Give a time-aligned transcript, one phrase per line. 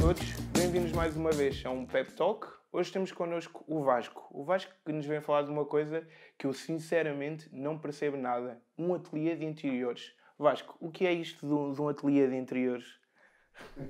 [0.00, 0.22] todos,
[0.52, 2.46] bem-vindos mais uma vez a um Pep Talk.
[2.72, 4.26] Hoje temos connosco o Vasco.
[4.30, 6.06] O Vasco que nos vem falar de uma coisa
[6.38, 10.12] que eu sinceramente não percebo nada: um ateliê de interiores.
[10.38, 12.84] Vasco, o que é isto de um, de um ateliê de interiores?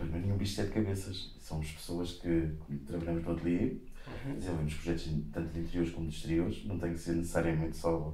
[0.00, 1.36] Não é nenhum bicho de sete cabeças.
[1.38, 3.76] Somos pessoas que trabalhamos no ateliê,
[4.26, 4.34] uhum.
[4.34, 6.64] desenvolvemos projetos tanto de interiores como de exteriores.
[6.64, 8.12] Não tem que ser necessariamente só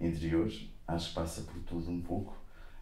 [0.00, 0.68] interiores.
[0.86, 2.36] Acho que passa por tudo um pouco.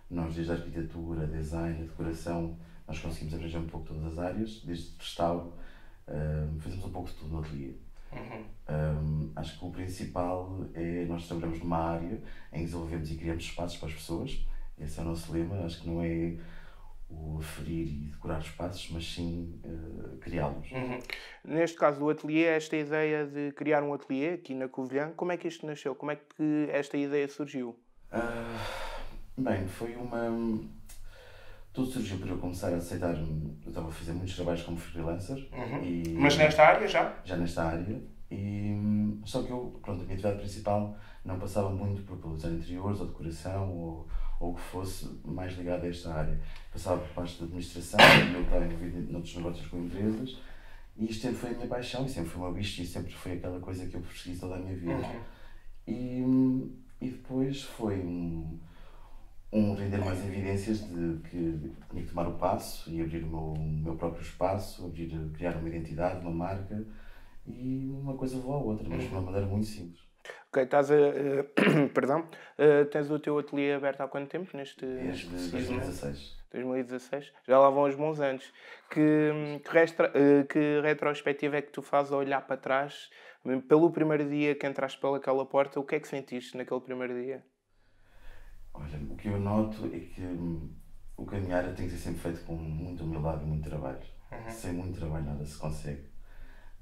[0.09, 4.61] Nós, desde a arquitetura, design, a decoração, nós conseguimos abranger um pouco todas as áreas,
[4.65, 5.53] desde restauro,
[6.09, 7.75] um, fazemos um pouco de tudo no ateliê.
[8.13, 8.45] Uhum.
[8.69, 12.23] Um, acho que o principal é nós trabalhamos numa área
[12.53, 14.47] em que desenvolvemos e criamos espaços para as pessoas.
[14.79, 15.65] Esse é o nosso lema.
[15.65, 16.37] Acho que não é
[17.09, 20.71] o aferir e decorar espaços, mas sim uh, criá-los.
[20.71, 20.99] Uhum.
[21.45, 25.37] Neste caso do ateliê, esta ideia de criar um ateliê aqui na Covilhã, como é
[25.37, 25.95] que isto nasceu?
[25.95, 27.77] Como é que esta ideia surgiu?
[28.13, 30.61] Uh, bem, foi uma.
[31.77, 33.15] Tudo surgiu por eu começar a aceitar.
[33.15, 35.47] Eu estava a fazer muitos trabalhos como freelancer.
[35.53, 35.85] Uhum.
[35.85, 37.15] E, mas nesta área já?
[37.23, 38.03] Já nesta área.
[38.31, 38.75] E,
[39.27, 43.07] só que eu, pronto, a minha atividade principal não passava muito por design interiores ou
[43.09, 46.39] decoração ou ou que fosse mais ligado a esta área.
[46.73, 48.01] Passava por parte da administração,
[48.35, 50.39] eu estava envolvido noutros negócios com empresas,
[50.97, 53.13] e isto sempre foi a minha paixão, e sempre foi o meu bicho, e sempre
[53.13, 54.95] foi aquela coisa que eu persegui toda a minha vida.
[54.95, 55.21] Uhum.
[55.89, 58.59] E, e depois foi um,
[59.53, 63.55] um render mais evidências de que tinha que tomar o passo e abrir o meu,
[63.59, 66.85] meu próprio espaço, abrir, criar uma identidade, uma marca,
[67.47, 70.05] e uma coisa levou à outra, mas de uma maneira muito simples.
[70.49, 70.95] Ok, estás a.
[70.97, 72.29] Uh, perdão.
[72.59, 74.57] Uh, tens o teu ateliê aberto há quanto tempo?
[74.57, 76.37] Neste, Desde 2016.
[76.51, 77.33] 2016.
[77.47, 78.53] Já lá vão uns bons anos.
[78.91, 83.11] Que, que, restra, uh, que retrospectiva é que tu fazes a olhar para trás?
[83.69, 87.45] Pelo primeiro dia que entraste pelaquela porta, o que é que sentiste naquele primeiro dia?
[88.79, 90.71] Olha, o que eu noto é que hum,
[91.17, 93.99] o caminhar tem que ser sempre feito com muita humildade e muito trabalho.
[94.31, 94.51] Uhum.
[94.51, 96.17] Sem muito trabalho nada se consegue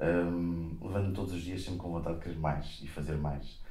[0.00, 3.62] um, levando todos os dias sempre com vontade de querer mais e fazer mais.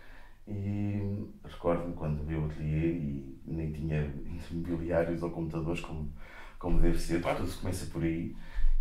[0.48, 1.00] E
[1.44, 4.14] recordo-me quando abri o ateliê e nem tinha
[4.52, 6.12] mobiliários ou computadores como,
[6.60, 8.36] como deve ser, porque tudo se começa por aí.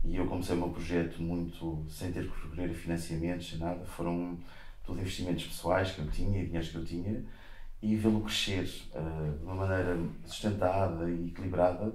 [0.05, 3.85] E eu comecei o meu projeto muito sem ter que recorrer a financiamentos, sem nada.
[3.85, 4.37] Foram
[4.85, 7.25] tudo investimentos pessoais que eu tinha, dinheiros que eu tinha,
[7.83, 11.93] e vê-lo crescer uh, de uma maneira sustentada e equilibrada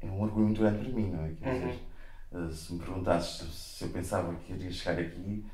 [0.00, 1.32] é um orgulho muito grande para mim, não é?
[1.40, 1.92] Quer dizer, uhum
[2.34, 5.44] eh, se me perguntasses se eu pensava que iria chegar aqui,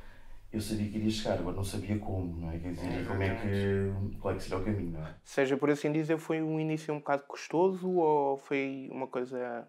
[0.52, 2.58] eu sabia que iria chegar, agora não sabia como, não é?
[2.58, 5.14] Quer dizer, é como é que, qual é que seria o caminho, não é?
[5.24, 9.68] Seja por assim dizer, foi um início um bocado custoso ou foi uma coisa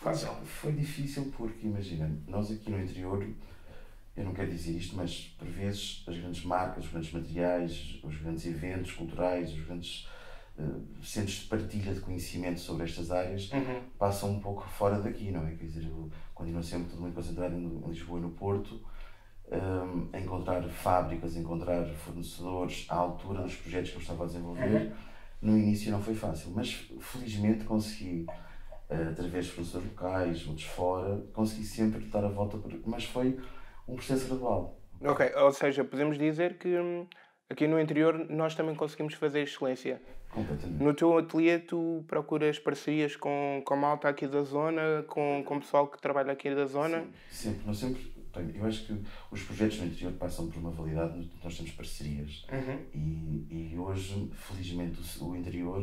[0.00, 0.32] fácil?
[0.44, 3.26] Foi difícil porque, imagina, nós aqui no interior,
[4.20, 8.16] eu não quero dizer isto, mas por vezes as grandes marcas, os grandes materiais, os
[8.16, 10.06] grandes eventos culturais, os grandes
[10.58, 13.80] uh, centros de partilha de conhecimento sobre estas áreas uhum.
[13.98, 15.52] passam um pouco fora daqui, não é?
[15.52, 18.80] Quer dizer, eu continuo sempre tudo muito concentrado em Lisboa e no Porto,
[19.50, 24.26] um, a encontrar fábricas, a encontrar fornecedores à altura dos projetos que eu estava a
[24.26, 24.82] desenvolver.
[24.82, 24.92] Uhum.
[25.42, 28.26] No início não foi fácil, mas felizmente consegui,
[28.90, 33.40] uh, através de fornecedores locais, outros fora, consegui sempre dar a volta, mas foi
[33.90, 34.80] um processo gradual.
[35.02, 37.06] Ok, ou seja, podemos dizer que hum,
[37.48, 40.00] aqui no interior nós também conseguimos fazer excelência.
[40.30, 40.82] Completamente.
[40.82, 45.56] No teu ateliê tu procuras parcerias com, com a malta aqui da zona, com, com
[45.56, 47.04] o pessoal que trabalha aqui da zona?
[47.30, 48.12] Sim, sempre, nós sempre,
[48.54, 49.02] eu acho que
[49.32, 52.78] os projetos no interior passam por uma validade, nós temos parcerias uhum.
[52.94, 55.82] e, e hoje, felizmente, o, o interior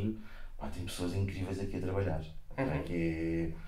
[0.57, 2.21] pá, tem pessoas incríveis aqui a trabalhar.
[2.57, 2.83] Uhum.
[2.83, 3.66] Que é,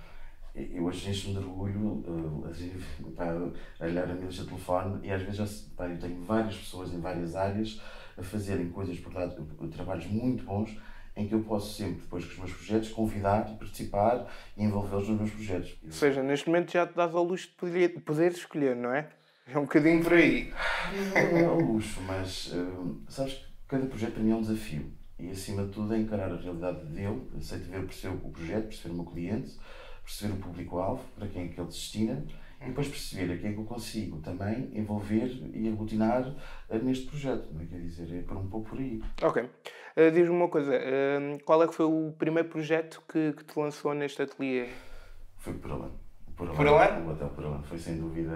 [0.55, 2.71] eu hoje encho-me de orgulho uh, assim,
[3.15, 3.25] pá,
[3.79, 5.45] a olhar a minha lista de telefone e às vezes já,
[5.75, 7.81] pá, eu tenho várias pessoas em várias áreas
[8.17, 10.77] a fazerem coisas, portanto, trabalhos muito bons
[11.15, 15.09] em que eu posso sempre, depois com os meus projetos, convidar e participar e envolvê-los
[15.09, 15.77] nos meus projetos.
[15.83, 19.09] Ou seja, neste momento já te dás ao luxo de poder, poder escolher, não é?
[19.45, 20.53] É um bocadinho por aí.
[21.31, 24.91] Não é ao luxo, mas uh, sabes que cada projeto para mim é um desafio.
[25.19, 28.93] E acima de tudo é encarar a realidade dele, aceito ver, perceber o projeto, perceber
[28.93, 29.57] o meu cliente,
[30.09, 32.25] perceber o público-alvo, para quem é que ele destina
[32.61, 36.35] e depois perceber a quem é que eu consigo também envolver e aglutinar
[36.67, 37.47] eh, neste projeto.
[37.53, 37.65] Não é?
[37.65, 39.01] Quer dizer, é por um pouco por aí.
[39.21, 39.43] Ok.
[39.43, 43.57] Uh, Diz-me uma coisa, uh, qual é que foi o primeiro projeto que, que te
[43.57, 44.67] lançou neste ateliê?
[45.37, 45.91] Foi por Alan.
[46.35, 47.05] Por Alan?
[47.05, 48.35] O Hotel por Alan foi sem dúvida.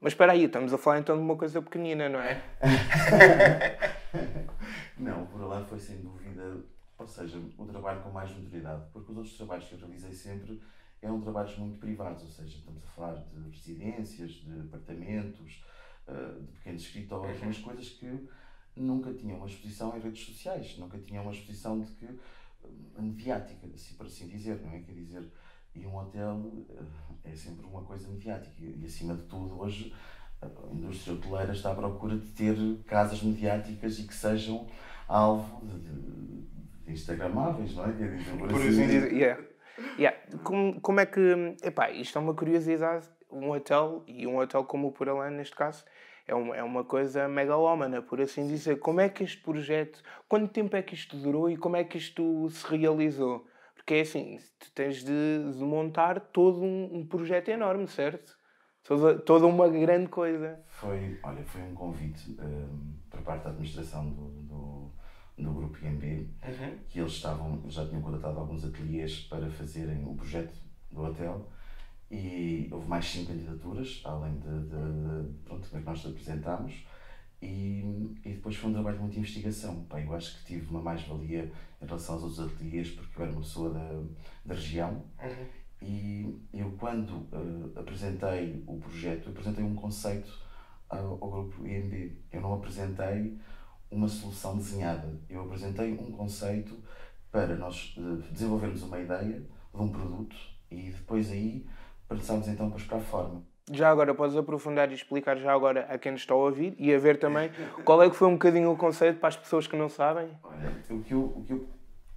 [0.00, 2.42] Mas espera aí, estamos a falar então de uma coisa pequenina, não é?
[4.96, 6.56] não, Por Alan foi sem dúvida,
[6.98, 10.60] ou seja, o trabalho com mais notoriedade, porque os outros trabalhos que eu realizei sempre
[11.02, 15.64] eram trabalhos muito privados, ou seja, estamos a falar de residências, de apartamentos,
[16.06, 17.46] eh, de pequenos escritórios, uhum.
[17.46, 18.28] mas coisas que
[18.76, 23.66] nunca tinham uma exposição em redes sociais, nunca tinham uma exposição de que eh, mediática,
[23.74, 24.78] assim, por assim dizer, não é?
[24.80, 25.28] Quer dizer,
[25.74, 26.52] E um hotel
[27.24, 28.54] é sempre uma coisa mediática.
[28.60, 29.92] E acima de tudo, hoje
[30.40, 34.66] a indústria hoteleira está à procura de ter casas mediáticas e que sejam
[35.08, 36.42] alvo de, de,
[36.84, 37.92] de instagramáveis, não é?
[38.38, 39.12] Por, por assim dizer.
[39.12, 39.51] Yeah.
[39.98, 40.16] Yeah.
[40.44, 41.56] Como, como é que.
[41.62, 43.08] Epá, isto é uma curiosidade.
[43.30, 45.84] Um hotel, e um hotel como o Puralan, neste caso,
[46.26, 48.78] é uma, é uma coisa megalómana, por assim dizer.
[48.78, 50.02] Como é que este projeto.
[50.28, 53.46] Quanto tempo é que isto durou e como é que isto se realizou?
[53.74, 58.36] Porque é assim, tu tens de, de montar todo um, um, projeto enorme, certo?
[58.84, 60.60] Toda, toda uma grande coisa.
[60.68, 64.81] Foi, olha, foi um convite um, por parte da administração do, do,
[65.42, 66.78] do grupo IMB, uhum.
[66.88, 70.54] que eles estavam, já tinham contratado alguns ateliês para fazerem o projeto
[70.90, 71.48] do hotel
[72.10, 76.84] e houve mais cinco candidaturas, além de, de, de pronto, que nós apresentámos.
[77.40, 79.84] E, e depois foi um trabalho de muita investigação.
[79.84, 81.50] Pá, eu acho que tive uma mais-valia
[81.80, 84.02] em relação aos outros ateliês, porque eu era uma pessoa da,
[84.44, 85.02] da região.
[85.20, 85.46] Uhum.
[85.80, 90.30] E eu, quando uh, apresentei o projeto, apresentei um conceito
[90.88, 92.12] ao, ao grupo IMB.
[92.30, 93.38] Eu não apresentei
[93.92, 95.08] uma solução desenhada.
[95.28, 96.76] Eu apresentei um conceito
[97.30, 99.40] para nós uh, desenvolvermos uma ideia
[99.74, 100.36] de um produto
[100.70, 101.66] e depois aí
[102.08, 103.42] passamos então para a forma.
[103.70, 106.92] Já agora podes aprofundar e explicar já agora a quem nos está a ouvir e
[106.92, 107.50] a ver também
[107.84, 110.28] qual é que foi um bocadinho o conceito para as pessoas que não sabem?
[110.42, 111.68] Olha, o que eu, o que eu,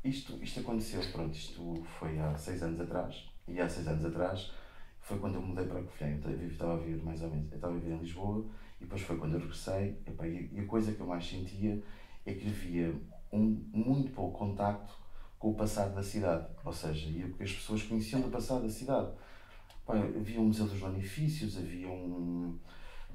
[0.04, 4.51] isto, isto aconteceu, pronto, isto foi há seis anos atrás e há seis anos atrás
[5.00, 6.19] foi quando eu mudei para a Covilhã.
[6.24, 8.44] Eu estava a viver mais ou menos, eu estava a viver em Lisboa
[8.80, 9.98] e depois foi quando eu regressei
[10.51, 11.81] e a coisa que eu mais sentia
[12.25, 12.94] é que havia
[13.31, 14.94] um muito pouco contacto
[15.38, 18.63] com o passado da cidade, ou seja, e o que as pessoas conheciam do passado
[18.63, 19.12] da cidade.
[19.88, 22.57] Havia um Museu dos Lanifícios, havia um,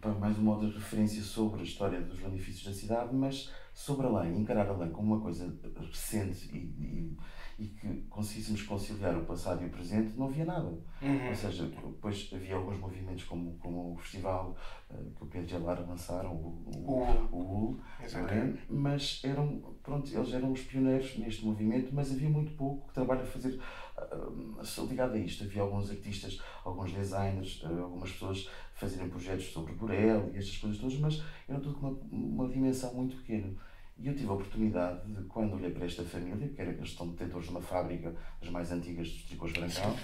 [0.01, 4.07] pá, mais um modo de referência sobre a história dos lanifícios da cidade, mas sobre
[4.07, 7.17] a lã, encarar a lã como uma coisa recente e, e
[7.61, 10.73] e que conseguíssemos conciliar o passado e o presente, não havia nada.
[11.03, 11.29] Uhum.
[11.29, 14.57] Ou seja, depois havia alguns movimentos como, como o festival
[14.91, 18.55] uh, que o Pedro e a Lara lançaram, o, o, o, UL, é?
[18.71, 23.27] mas eram, pronto, eles eram os pioneiros neste movimento, mas havia muito pouco trabalho a
[23.27, 23.61] fazer
[23.99, 25.45] uh, ligado a isto.
[25.45, 30.79] Havia alguns artistas, alguns designers, uh, algumas pessoas fazerem projetos sobre Borel e estas coisas
[30.79, 33.55] todas, mas era tudo com uma, uma dimensão muito pequena.
[34.01, 37.09] E eu tive a oportunidade de, quando olhei para esta família, que era, eles estão
[37.09, 39.95] detentores de uma fábrica das mais antigas dos tricôs brancão,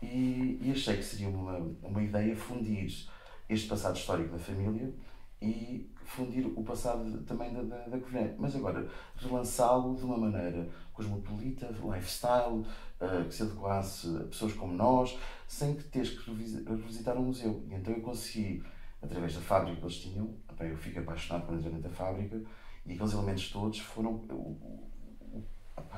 [0.00, 3.08] e, e, achei que seria uma, uma ideia fundir
[3.48, 4.94] este passado histórico da família
[5.40, 8.32] e fundir o passado também da, da, da Covilhã.
[8.38, 12.60] Mas agora, relançá-lo de uma maneira cosmopolita, lifestyle,
[13.00, 15.18] uh, que se adequasse a pessoas como nós,
[15.48, 17.64] sem que teres que revisitar um museu.
[17.68, 18.62] E então eu consegui,
[19.02, 22.40] através da fábrica que eles tinham, eu fico apaixonado por dentro da fábrica,
[22.86, 25.42] e aqueles elementos todos foram, o, o,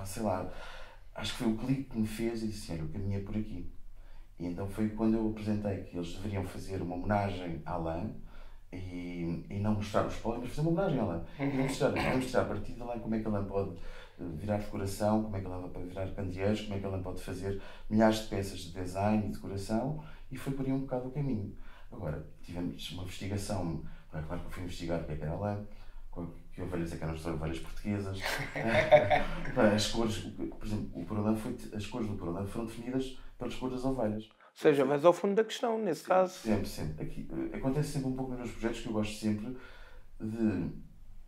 [0.04, 0.50] sei lá,
[1.14, 3.36] acho que foi o clique que me fez e disse, olha, o caminho é por
[3.36, 3.70] aqui.
[4.38, 8.10] E então foi quando eu apresentei que eles deveriam fazer uma homenagem à lã
[8.72, 11.24] e, e não mostrar os póleos, mas fazer uma homenagem à lã.
[11.38, 13.76] E mostrar, mostrar a partir da lã como é que a lã pode
[14.20, 17.20] eh, virar decoração, como é que ela pode virar candeeiros, como é que ela pode
[17.20, 21.10] fazer milhares de peças de design e decoração e foi por aí um bocado o
[21.10, 21.54] caminho.
[21.90, 25.66] Agora, tivemos uma investigação, claro que fui investigar o que é que era a lã,
[26.52, 28.20] que ovelhas é que eram as ovelhas portuguesas.
[29.74, 33.76] as cores, por exemplo, o problema foi, as cores do problema foram definidas pelas cores
[33.76, 34.24] das ovelhas.
[34.24, 36.34] Ou seja, mas ao fundo da questão, nesse caso.
[36.34, 37.04] Sempre, sempre.
[37.04, 39.56] Aqui, eh, acontece sempre um pouco nos meus projetos que eu gosto sempre
[40.20, 40.72] de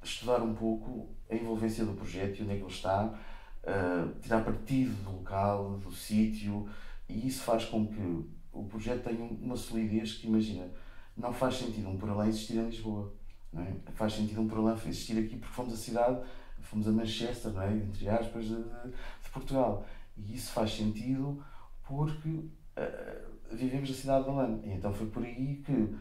[0.03, 4.45] estudar um pouco a envolvência do projeto e onde é que ele está, uh, tirar
[4.45, 6.69] partido do local, do sítio,
[7.09, 10.69] e isso faz com que o projeto tenha uma solidez que, imagina,
[11.17, 13.15] não faz sentido um além existir em Lisboa.
[13.57, 13.93] É?
[13.93, 16.21] Faz sentido um problema existir aqui porque fomos a cidade,
[16.61, 17.73] fomos a Manchester, não é?
[17.75, 19.85] entre aspas, de, de Portugal.
[20.17, 21.43] E isso faz sentido
[21.83, 24.61] porque uh, vivemos a cidade da lã.
[24.63, 25.97] E então foi por aí que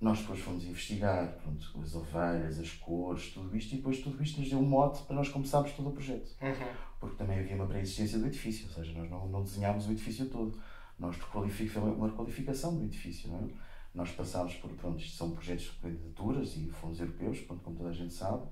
[0.00, 4.40] nós depois fomos investigar pronto, as ovelhas, as cores, tudo isto, e depois tudo isto
[4.40, 6.34] nos deu um mote para nós começarmos todo o projeto.
[6.42, 6.74] Uhum.
[7.00, 10.26] Porque também havia uma pré-existência do edifício, ou seja, nós não, não desenhámos o edifício
[10.28, 10.58] todo.
[10.98, 13.48] Nós qualificamos uma qualificação do edifício, não é?
[13.94, 17.90] Nós passámos por, pronto, isto são projetos de candidaturas e fundos europeus, pronto, como toda
[17.90, 18.44] a gente sabe,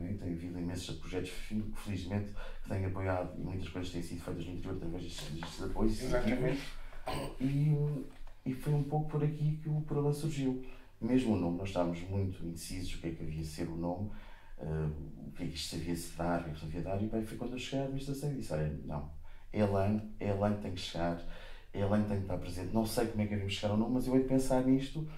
[0.00, 0.12] é?
[0.14, 4.52] tem havido imensos projetos, felizmente, que têm apoiado e muitas coisas têm sido feitas no
[4.52, 6.02] interior através destes, destes apoios.
[6.02, 6.62] Exatamente.
[7.40, 8.04] E,
[8.44, 10.64] e foi um pouco por aqui que o problema surgiu.
[11.00, 13.76] Mesmo o nome, nós estávamos muito indecisos o que é que havia de ser o
[13.76, 14.10] nome,
[14.58, 16.80] uh, o que é que isto havia de se dar, o que é que havia
[16.80, 19.10] de dar, e bem, foi quando eu cheguei à administração e disse: olha, não,
[19.52, 21.22] é Elan, é Elan que tem que chegar
[21.74, 22.74] a Elaine tem que estar presente.
[22.74, 25.08] Não sei como é que devemos chegar ao nome, mas eu hei de pensar nisto.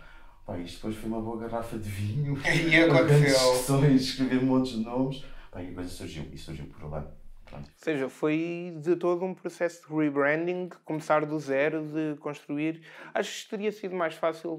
[0.47, 2.37] Pá, isto depois foi uma boa garrafa de vinho.
[2.45, 3.27] E aconteceu.
[3.27, 5.25] discussões, escrever montes de nomes.
[5.51, 6.25] Pá, e a coisa surgiu.
[6.33, 7.07] E surgiu por lá.
[7.45, 7.67] Pronto.
[7.67, 12.83] Ou seja, foi de todo um processo de rebranding, começar do zero, de construir.
[13.13, 14.53] Acho que teria sido mais fácil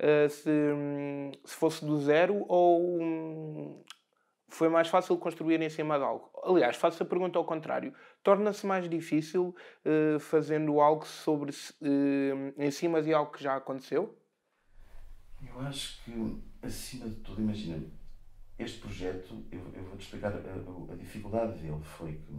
[0.00, 0.50] uh, se,
[1.44, 3.82] se fosse do zero ou um,
[4.48, 6.30] foi mais fácil construir em cima de algo.
[6.44, 7.92] Aliás, faço a pergunta ao contrário.
[8.26, 9.54] Torna-se mais difícil
[9.84, 14.18] uh, fazendo algo sobre uh, em cima de algo que já aconteceu?
[15.40, 17.86] Eu acho que, acima de tudo, imagina,
[18.58, 22.34] este projeto, eu, eu vou-te explicar a, a, dificuldade dele foi que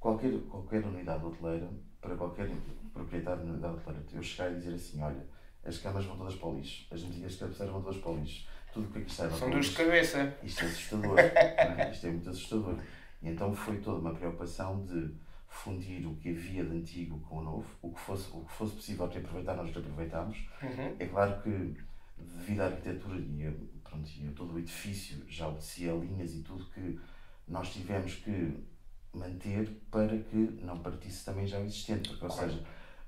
[0.00, 1.68] qualquer, qualquer unidade hoteleira,
[2.00, 2.48] para qualquer
[2.94, 5.26] proprietário de unidade hoteleira, eu chegar e dizer assim, olha,
[5.62, 8.16] as camas vão todas para o lixo, as medidas de cabeceira vão todas para o
[8.16, 10.38] lixo, tudo o que é que sai São dores de cabeça.
[10.42, 11.90] Isto é assustador, é?
[11.92, 12.78] isto é muito assustador.
[13.22, 15.14] Então foi toda uma preocupação de
[15.48, 18.74] fundir o que havia de antigo com o novo, o que fosse, o que fosse
[18.74, 20.48] possível reaproveitar, nós reaproveitámos.
[20.62, 20.96] Uhum.
[20.98, 21.76] É claro que,
[22.18, 23.52] devido à arquitetura e a
[23.92, 26.98] pronto, e todo o edifício já obedecia linhas e tudo que
[27.46, 28.64] nós tivemos que
[29.12, 32.64] manter para que não partisse também já o existente, porque, ou seja,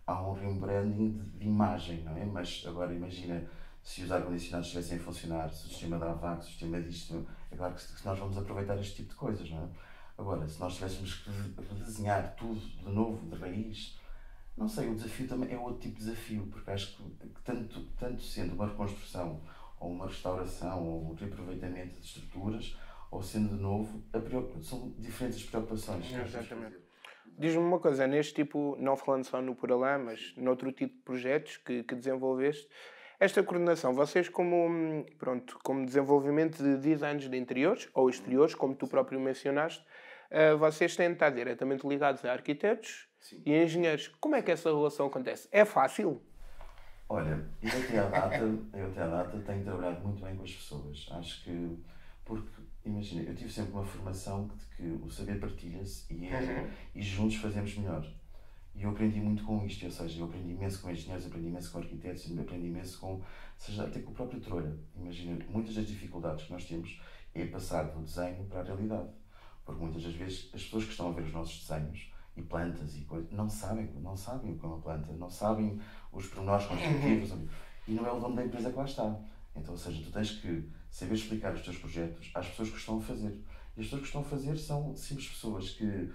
[0.07, 2.25] há um rebranding de, de, imagem, não é?
[2.27, 3.43] Mas agora imagina
[3.83, 7.27] se os ar-condicionados estivessem a funcionar, se o sistema da AVAC, se o sistema disto,
[7.51, 9.69] é claro que nós vamos aproveitar este tipo de coisas, não é?
[10.17, 11.31] Agora, se nós tivéssemos que
[11.75, 13.99] redesenhar tudo de novo, de raiz,
[14.57, 18.23] não sei, o desafio também é outro tipo de desafio, porque acho que, tanto, tanto
[18.23, 19.43] sendo uma reconstrução
[19.81, 22.77] ou uma restauração, ou um reaproveitamento de estruturas,
[23.11, 24.03] ou sendo de novo,
[24.63, 26.13] são diferentes as preocupações.
[26.13, 26.79] Exatamente.
[27.37, 31.57] Diz-me uma coisa, neste tipo, não falando só no Poralã, mas noutro tipo de projetos
[31.57, 32.69] que, que desenvolveste,
[33.19, 38.87] esta coordenação, vocês como, pronto, como desenvolvimento de designs de interiores ou exteriores, como tu
[38.87, 39.85] próprio mencionaste,
[40.35, 43.43] uh, vocês têm de estar diretamente ligados a arquitetos Sim.
[43.47, 44.09] e engenheiros.
[44.21, 45.49] Como é que essa relação acontece?
[45.51, 46.21] É fácil?
[47.09, 50.53] Olha, eu até à data, eu até à data tenho trabalhado muito bem com as
[50.53, 51.07] pessoas.
[51.13, 51.79] Acho que,
[52.25, 56.71] porque, imagina, eu tive sempre uma formação de que o saber partilha-se e, é, uhum.
[56.95, 58.07] e juntos fazemos melhor.
[58.75, 61.71] E eu aprendi muito com isto, ou seja, eu aprendi imenso com engenheiros, aprendi imenso
[61.71, 63.23] com arquitetos, aprendi imenso com,
[63.57, 64.77] seja, até com o próprio Trolha.
[64.97, 67.01] Imagina, muitas das dificuldades que nós temos
[67.35, 69.09] é passar do desenho para a realidade.
[69.65, 72.97] Porque muitas das vezes as pessoas que estão a ver os nossos desenhos e plantas
[72.97, 75.81] e coisas, não sabem, não sabem o que é uma planta, não sabem
[76.13, 77.49] os pormenores construtivos uhum.
[77.89, 79.21] e não é o dono da empresa que lá está.
[79.57, 82.99] Então, ou seja, tu tens que saber explicar os teus projetos às pessoas que estão
[82.99, 83.41] a fazer.
[83.77, 86.11] E as pessoas que estão a fazer são simples pessoas que,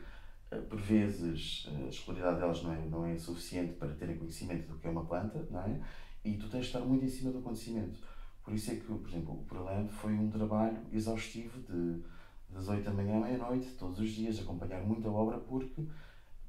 [0.51, 4.67] eh, por vezes, eh, a escolaridade delas não é, não é suficiente para terem conhecimento
[4.67, 5.79] do que é uma planta, não é?
[6.23, 7.99] E tu tens de estar muito em cima do conhecimento.
[8.43, 12.03] Por isso é que, por exemplo, o Prolan foi um trabalho exaustivo de
[12.49, 15.83] das 8 da manhã à meia-noite, todos os dias, acompanhar muita obra, porque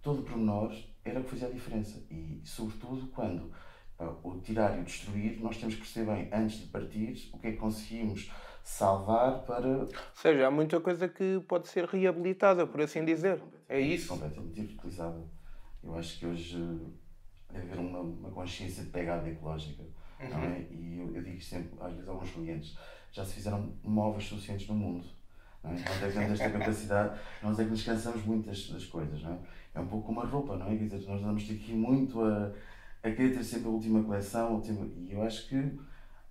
[0.03, 2.03] todo o pormenor era o que fazia a diferença.
[2.11, 3.51] E, sobretudo, quando
[3.99, 7.39] uh, o tirar e o destruir, nós temos que perceber bem, antes de partir, o
[7.39, 8.31] que é que conseguimos
[8.63, 9.69] salvar para.
[9.69, 13.43] Ou seja, há muita coisa que pode ser reabilitada, por assim dizer.
[13.69, 14.09] É isso?
[14.09, 15.23] Completamente reutilizada.
[15.83, 16.59] Eu acho que hoje
[17.51, 19.83] deve haver uma, uma consciência de pegada ecológica.
[20.21, 20.29] Uhum.
[20.29, 20.67] Não é?
[20.71, 22.79] E eu, eu digo sempre, às vezes, a alguns clientes:
[23.11, 25.07] já se fizeram móveis suficientes no mundo.
[25.63, 25.75] Não é?
[25.75, 29.23] Nós é que temos esta capacidade, nós é que nos cansamos muito das, das coisas.
[29.23, 29.39] Não é?
[29.75, 30.77] é um pouco como a roupa, não é?
[30.77, 32.53] Quer dizer, nós damos aqui muito a,
[33.03, 35.79] a querer ter sempre a última coleção, a última, e eu acho que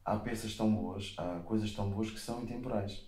[0.03, 3.07] há peças tão boas, há coisas tão boas que são intemporais.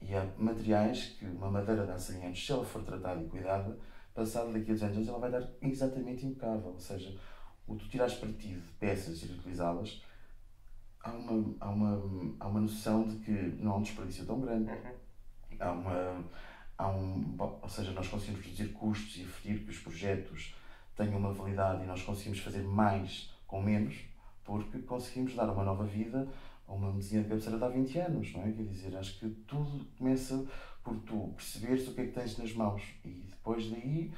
[0.00, 3.78] E há materiais que uma madeira dá 100 anos, se ela for tratada e cuidada,
[4.14, 6.72] passado daqui a 200 anos ela vai dar exatamente impecável.
[6.72, 7.16] Ou seja,
[7.66, 10.02] o tu tirares partido de peças e reutilizá-las,
[11.02, 14.70] há uma, há, uma, há uma noção de que não há um desperdício tão grande.
[14.70, 15.05] Uhum.
[15.60, 16.24] Há uma
[16.78, 20.54] há um, ou seja, nós conseguimos reduzir custos e ferir que os projetos
[20.94, 23.96] tenham uma validade e nós conseguimos fazer mais com menos,
[24.44, 26.28] porque conseguimos dar uma nova vida
[26.66, 28.52] a uma mesinha de cabeceira de há 20 anos, não é?
[28.52, 30.46] Quer dizer, acho que tudo começa
[30.82, 34.12] por tu perceberes o que é que tens nas mãos e depois daí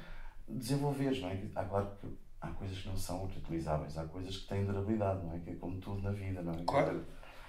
[0.49, 1.40] desenvolveres, não é?
[1.54, 2.09] Há claro que
[2.40, 5.38] há coisas que não são reutilizáveis, há coisas que têm durabilidade, não é?
[5.38, 6.64] Que é como tudo na vida, não é?
[6.64, 7.04] Claro.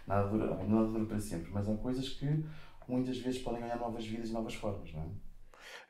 [0.08, 2.44] Nada dura, nada dura para sempre, mas há coisas que
[2.90, 5.08] muitas vezes podem ganhar novas vidas e novas formas, não é?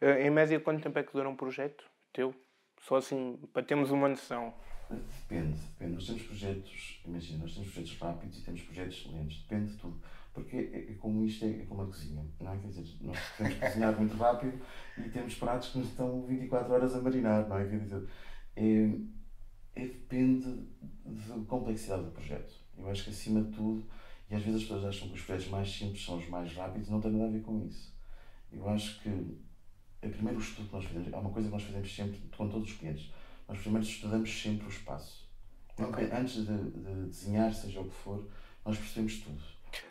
[0.01, 2.33] Eh, em média, quanto tempo é que dura um projeto teu?
[2.81, 4.53] Só assim, para termos uma noção.
[4.89, 5.93] Depende, depende.
[5.93, 10.01] Nós temos projetos, imagina, nós temos projetos rápidos e temos projetos lentos, depende de tudo.
[10.33, 12.57] Porque é, é como isto, é, é, como a cozinha, não é?
[12.57, 14.59] Quer dizer, nós temos que cozinhar muito rápido
[14.97, 17.67] e temos pratos que nos estão 24 horas a marinar, não é?
[17.67, 18.07] Quer dizer,
[18.55, 18.91] é,
[19.75, 20.67] é, depende
[21.05, 22.53] da complexidade do projeto.
[22.77, 23.85] Eu acho que acima de tudo
[24.29, 26.87] e às vezes as pessoas acham que os projetos mais simples são os mais rápidos
[26.87, 27.93] e não tem nada a ver com isso.
[28.51, 29.09] Eu acho que
[30.01, 32.49] é primeiro o estudo que nós fazemos, há uma coisa que nós fazemos sempre com
[32.49, 33.11] todos os clientes.
[33.47, 35.27] Nós primeiro estudamos sempre o espaço.
[35.77, 36.11] Okay.
[36.11, 38.27] Antes de, de, desenhar, seja o que for,
[38.65, 39.41] nós percebemos tudo.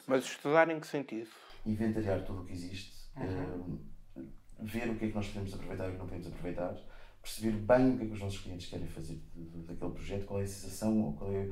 [0.07, 1.29] Mas estudar em que sentido?
[1.67, 3.79] Inventariar tudo o que existe, uhum.
[4.17, 4.29] uh,
[4.61, 6.77] ver o que é que nós podemos aproveitar e o que não podemos aproveitar,
[7.23, 10.45] perceber bem o que é que os nossos clientes querem fazer daquele projeto, qual é
[10.45, 11.51] a sensação ou qual é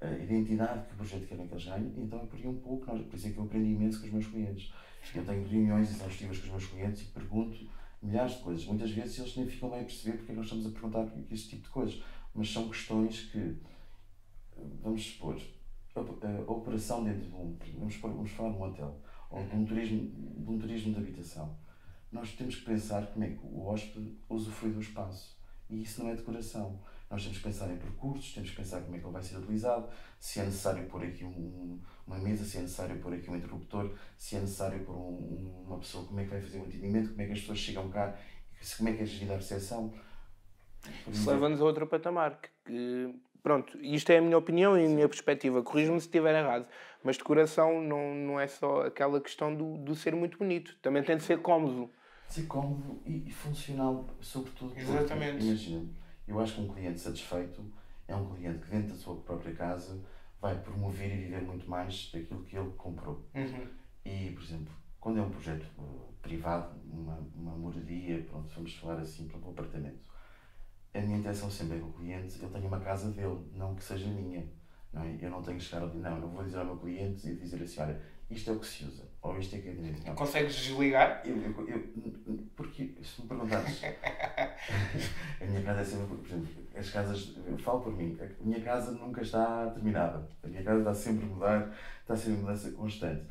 [0.00, 1.92] a identidade que o projeto quer que eles ganhem.
[1.96, 4.06] Então é por aí um pouco, nós, por isso é que eu aprendi imenso com
[4.06, 4.72] os meus clientes.
[5.14, 7.66] Eu tenho reuniões exaustivas com os meus clientes e pergunto
[8.02, 8.66] milhares de coisas.
[8.66, 11.48] Muitas vezes eles nem ficam bem a perceber porque é nós estamos a perguntar esse
[11.48, 12.02] tipo de coisas.
[12.34, 13.56] Mas são questões que,
[14.82, 15.40] vamos supor,
[15.94, 17.56] a operação dentro de um.
[17.78, 21.56] Vamos, vamos falar de um hotel ou de um turismo de, um turismo de habitação.
[22.10, 25.36] Nós temos que pensar como é que o hóspede usufrui do espaço.
[25.68, 26.80] E isso não é decoração.
[27.10, 29.36] Nós temos que pensar em percursos, temos que pensar como é que ele vai ser
[29.36, 29.88] utilizado,
[30.20, 33.92] se é necessário pôr aqui um, uma mesa, se é necessário pôr aqui um interruptor,
[34.16, 37.08] se é necessário pôr um, uma pessoa, como é que vai fazer o um atendimento,
[37.10, 38.16] como é que as pessoas chegam cá,
[38.76, 39.92] como é que é gerida a recepção.
[41.08, 44.88] Isso leva-nos a outro patamar, que, que pronto, isto é a minha opinião e a
[44.88, 45.64] minha perspectiva.
[45.64, 46.68] Corrijo-me se estiver errado,
[47.02, 51.16] mas decoração não, não é só aquela questão do, do ser muito bonito, também tem
[51.16, 51.90] de ser cómodo.
[52.28, 54.78] Ser cómodo e, e funcional, sobretudo.
[54.78, 55.32] Exatamente.
[55.32, 55.90] Porque, imagina,
[56.30, 57.64] eu acho que um cliente satisfeito
[58.08, 60.00] é um cliente que, dentro da sua própria casa,
[60.40, 63.24] vai promover e viver muito mais daquilo que ele comprou.
[63.34, 63.68] Uhum.
[64.04, 68.98] E, por exemplo, quando é um projeto uh, privado, uma, uma moradia, pronto, vamos falar
[69.00, 70.10] assim, para um apartamento
[70.92, 73.84] a minha intenção sempre é que o cliente ele tenha uma casa dele, não que
[73.84, 74.44] seja minha.
[74.92, 75.16] Não é?
[75.20, 77.62] Eu não tenho que chegar ali, não, eu vou dizer ao meu cliente e dizer
[77.62, 80.06] assim, olha, isto é o que se usa, ou isto é que é direito.
[80.06, 80.14] Não.
[80.14, 81.22] Consegues desligar?
[81.24, 81.90] Eu, eu, eu,
[82.54, 83.82] porque, se me perguntares,
[85.40, 88.60] a minha casa é sempre, por exemplo, as casas, eu falo por mim, a minha
[88.60, 92.70] casa nunca está terminada, a minha casa está sempre a mudar, está sempre a mudança
[92.72, 93.26] constante.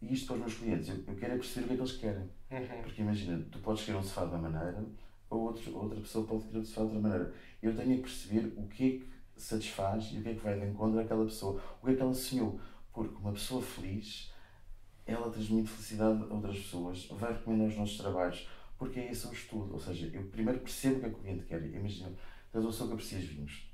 [0.00, 1.82] E isto para os meus clientes, eu, eu quero é perceber o que é que
[1.82, 2.30] eles querem.
[2.50, 2.82] Uhum.
[2.82, 4.84] Porque imagina, tu podes querer um sofá de uma maneira,
[5.30, 7.34] ou outro, outra pessoa pode querer de outra maneira.
[7.62, 8.90] Eu tenho que perceber o que é
[9.34, 11.96] que satisfaz e o que é que vai de encontro àquela pessoa, o que é
[11.96, 12.60] que ela sonhou.
[12.92, 14.32] Porque uma pessoa feliz,
[15.06, 19.32] ela transmite felicidade a outras pessoas, vai recomendar os nossos trabalhos, porque é esse o
[19.32, 19.72] estudo.
[19.72, 21.62] Ou seja, eu primeiro percebo o que é que o cliente quer.
[21.62, 22.12] Imagina,
[22.52, 23.70] és uma pessoa que aprecias vinhos.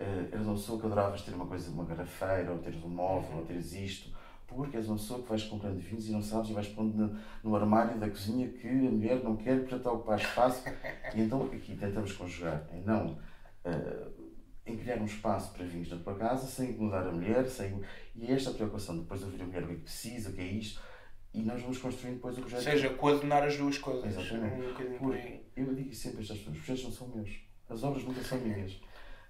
[0.00, 3.38] Uh, és uma pessoa que adoravas ter uma coisa, uma garrafeira, ou teres um móvel,
[3.38, 4.10] ou teres isto
[4.54, 7.18] porque és uma pessoa que vais comprando vinhos e não sabes e vais pondo no,
[7.42, 10.62] no armário da cozinha que a mulher não quer para estar ocupar espaço.
[11.14, 13.12] E então aqui tentamos conjugar em não
[13.64, 14.21] uh,
[14.64, 17.80] em criar um espaço para vinhos na tua casa sem incomodar a mulher, sem,
[18.14, 20.32] e é esta preocupação depois de ouvir a mulher o que é que precisa, o
[20.32, 20.80] que é isto,
[21.34, 22.58] e nós vamos construindo depois o projeto.
[22.58, 24.06] Ou seja, coordenar as duas coisas.
[24.06, 24.54] Exatamente.
[25.00, 25.12] Um
[25.56, 27.30] eu digo sempre a estas pessoas: os projetos não são meus,
[27.68, 28.80] as obras nunca são minhas.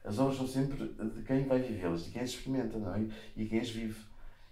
[0.04, 3.06] As obras são sempre de quem vai vivê-las, de quem as experimenta não é?
[3.36, 4.00] e quem as vive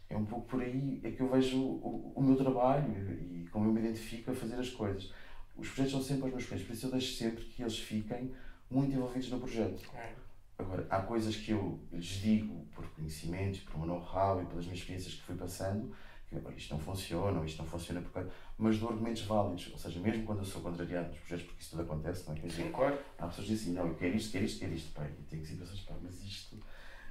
[0.08, 2.84] é um pouco por aí é que eu vejo o, o meu trabalho
[3.20, 5.12] e como eu me identifico a fazer as coisas.
[5.56, 8.32] Os projetos são sempre os meus clientes, por isso eu deixo sempre que eles fiquem
[8.70, 9.90] muito envolvidos no projeto.
[9.94, 10.12] É.
[10.60, 14.78] Agora, há coisas que eu lhes digo por conhecimentos, por meu know-how e pelas minhas
[14.78, 15.92] experiências que fui passando,
[16.28, 18.28] que isto não funciona, ou isto não funciona porque...
[18.56, 21.70] Mas dou argumentos válidos, ou seja, mesmo quando eu sou contrariado nos projetos, porque isso
[21.70, 22.40] tudo acontece, não é?
[22.40, 22.98] Quer dizer, Sim, claro.
[23.18, 25.22] Há pessoas que dizem assim, não, eu quero isto, quero isto, quero isto, pai, e
[25.24, 26.56] tenho situações, pá, mas isto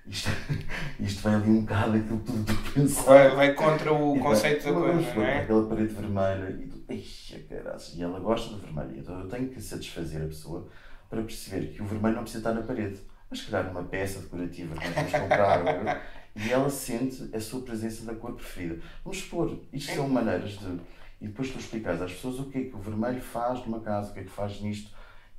[0.09, 0.29] isto,
[0.99, 3.05] isto vai ali um bocado aquilo tudo que tu pensas.
[3.05, 5.39] Vai, vai contra o e conceito vai, da coisa, não é?
[5.39, 8.97] Aquela parede vermelha e tu, eixa, caraças, e ela gosta do vermelho.
[8.97, 10.67] Então eu tenho que satisfazer a pessoa
[11.09, 12.99] para perceber que o vermelho não precisa estar na parede,
[13.29, 16.01] mas calhar uma peça decorativa que nós vamos comprar.
[16.35, 18.81] e ela sente a sua presença da cor preferida.
[19.03, 20.79] Vamos supor, isto são maneiras de.
[21.21, 24.11] E depois tu explicas às pessoas o que é que o vermelho faz numa casa,
[24.11, 24.91] o que é que faz nisto.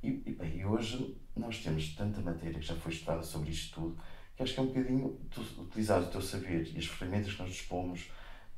[0.03, 3.73] E, e, bem, e hoje nós temos tanta matéria que já foi estudada sobre isto
[3.73, 3.97] tudo
[4.35, 7.41] que acho que é um bocadinho tu utilizar o teu saber e as ferramentas que
[7.41, 8.09] nós dispomos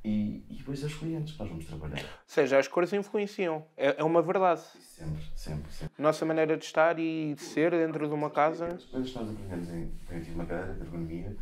[0.03, 2.01] e, e depois as clientes que nós vamos trabalhar.
[2.01, 3.65] Ou seja, as cores influenciam.
[3.77, 4.61] É, é uma verdade.
[4.93, 5.93] Sempre, sempre, sempre.
[5.97, 8.67] Nossa maneira de estar e de ser dentro de uma casa.
[8.67, 10.33] As coisas que nós aprendemos em.
[10.35, 11.35] Uma cadeira de ergonomia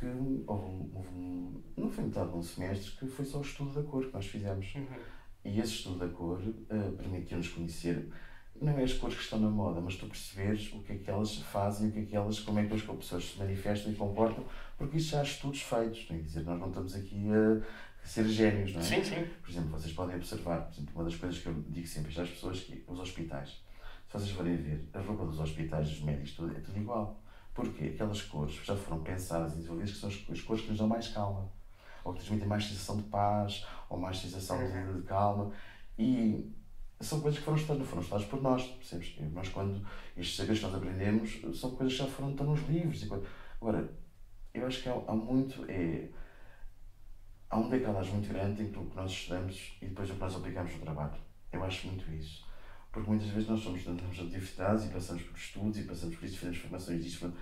[0.00, 0.06] que
[0.48, 4.04] houve houve não foi metade de um semestre que foi só o estudo da cor
[4.04, 4.74] que nós fizemos.
[4.74, 4.86] Uhum.
[5.44, 8.10] E esse estudo da cor uh, permitiu-nos conhecer
[8.60, 11.08] não é as cores que estão na moda, mas tu perceberes o que é que
[11.08, 13.94] elas fazem, o que é que elas, como é que as pessoas se manifestam e
[13.94, 14.44] comportam,
[14.76, 16.18] porque isso já há estudos feitos, não é?
[16.18, 17.62] Quer dizer, nós não estamos aqui a
[18.08, 18.84] ser gênios, não é?
[18.84, 19.26] Sim, sim.
[19.42, 22.28] Por exemplo, vocês podem observar, por exemplo, uma das coisas que eu digo sempre às
[22.28, 23.50] pessoas que os hospitais,
[24.08, 27.20] se vocês forem ver, a roupa dos hospitais, dos médicos, tudo, é tudo igual.
[27.54, 30.86] Porque aquelas cores já foram pensadas e desenvolvidas que são as, cores que nos dão
[30.86, 31.50] mais calma,
[32.04, 35.00] ou que transmitem mais sensação de paz, ou mais sensação de, uhum.
[35.00, 35.52] de calma.
[35.98, 36.50] E
[37.00, 39.16] são coisas que foram estudadas, foram estudadas por nós, percebes?
[39.32, 39.84] Nós, quando
[40.16, 43.04] estes saberes que nós aprendemos, são coisas que já foram, estão nos livros.
[43.60, 43.92] Agora,
[44.54, 46.08] eu acho que há, há muito, é,
[47.50, 50.36] há um decalagem muito grande entre o que nós estudamos e depois o que nós
[50.36, 51.18] aplicamos no trabalho.
[51.52, 52.46] Eu acho muito isso.
[52.92, 56.24] Porque muitas vezes nós somos estudamos de universidades e passamos por estudos e passamos por
[56.24, 57.32] isso, fazemos formações disto,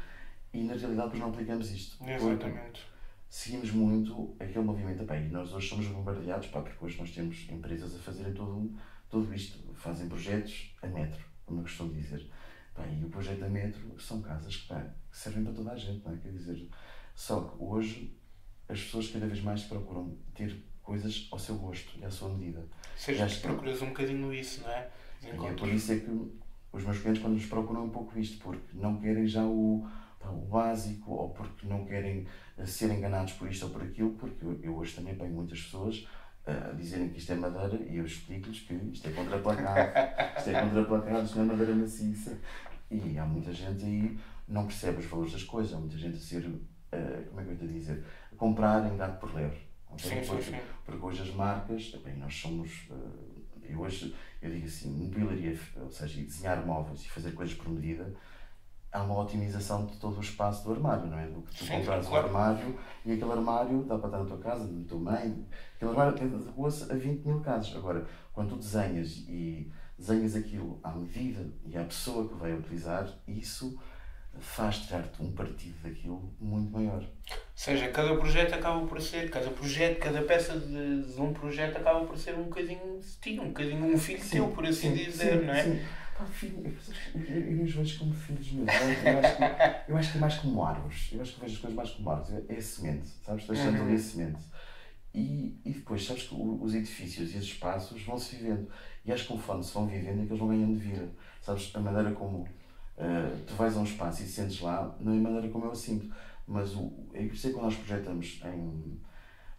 [0.52, 2.04] e na realidade depois não aplicamos isto.
[2.04, 2.86] Exatamente.
[3.28, 5.02] seguimos muito aquele movimento.
[5.12, 8.74] E nós hoje somos bombardeados, pá, porque hoje nós temos empresas a fazerem tudo,
[9.10, 9.58] tudo isto.
[9.74, 12.30] Fazem projetos a metro, como eu costumo dizer.
[12.74, 15.76] Pá, e o projeto a metro são casas que, pá, que servem para toda a
[15.76, 16.16] gente, não é?
[16.16, 16.68] Quer dizer,
[17.14, 18.16] só que hoje
[18.68, 22.64] as pessoas cada vez mais procuram ter coisas ao seu gosto e à sua medida.
[22.96, 24.88] Seja, tu procuras um bocadinho isso, não é?
[25.22, 26.10] E é por isso é que
[26.72, 29.86] os meus clientes quando nos procuram um pouco isto, porque não querem já o,
[30.24, 32.26] o básico ou porque não querem
[32.58, 35.60] uh, ser enganados por isto ou por aquilo, porque eu, eu hoje também tenho muitas
[35.62, 36.06] pessoas
[36.46, 40.50] uh, a dizerem que isto é madeira e eu explico-lhes que isto é contraplacado, isto
[40.50, 42.38] é contraplacado, isto não é madeira maciça.
[42.90, 46.20] E há muita gente aí não percebe os valores das coisas, há muita gente a
[46.20, 46.60] ser, uh,
[47.28, 48.04] como é que eu estou a dizer,
[48.36, 49.66] comprar em gato por lebre.
[49.98, 50.56] Sim, sim, sim.
[50.84, 52.88] porque hoje as marcas, bem, nós somos,
[53.62, 58.14] eu hoje, eu digo assim, mobiliaria, ou seja, desenhar móveis e fazer coisas por medida,
[58.92, 61.26] há uma otimização de todo o espaço do armário, não é?
[61.26, 62.26] Do que tu Sim, compras claro.
[62.26, 65.46] um armário e aquele armário dá para estar na tua casa, na tua mãe,
[65.76, 67.74] aquele armário adequa-se a 20 mil casas.
[67.76, 73.08] Agora, quando tu desenhas e desenhas aquilo à medida e à pessoa que vai utilizar,
[73.26, 73.78] isso
[74.38, 77.00] faz tirar-te um partido daquilo muito maior.
[77.02, 81.76] Ou seja, cada projeto acaba por ser, cada projeto, cada peça de, de um projeto
[81.76, 83.00] acaba por ser um bocadinho
[83.40, 85.62] um bocadinho um filho teu, por assim sim, dizer, sim, não é?
[85.62, 85.80] Sim.
[86.16, 88.68] Pá, filho, eu, eu, eu os vejo como filhos meus.
[89.04, 91.10] Eu acho, que, eu acho que é mais como árvores.
[91.12, 92.44] Eu acho que vejo as coisas mais como árvores.
[92.48, 93.46] É a semente, sabes?
[93.46, 94.42] Deixando ali a semente.
[95.12, 98.68] E, e depois, sabes que os edifícios e os espaços vão se vivendo.
[99.04, 101.08] E acho que conforme se vão vivendo é que eles vão ganhando vida.
[101.42, 101.70] Sabes?
[101.74, 102.46] A maneira como
[102.98, 105.66] eh, tu vais a um espaço e te sentes lá, não é a maneira como
[105.66, 106.12] eu o sinto.
[106.46, 109.00] Mas o, é por isso é que quando nós projetamos em.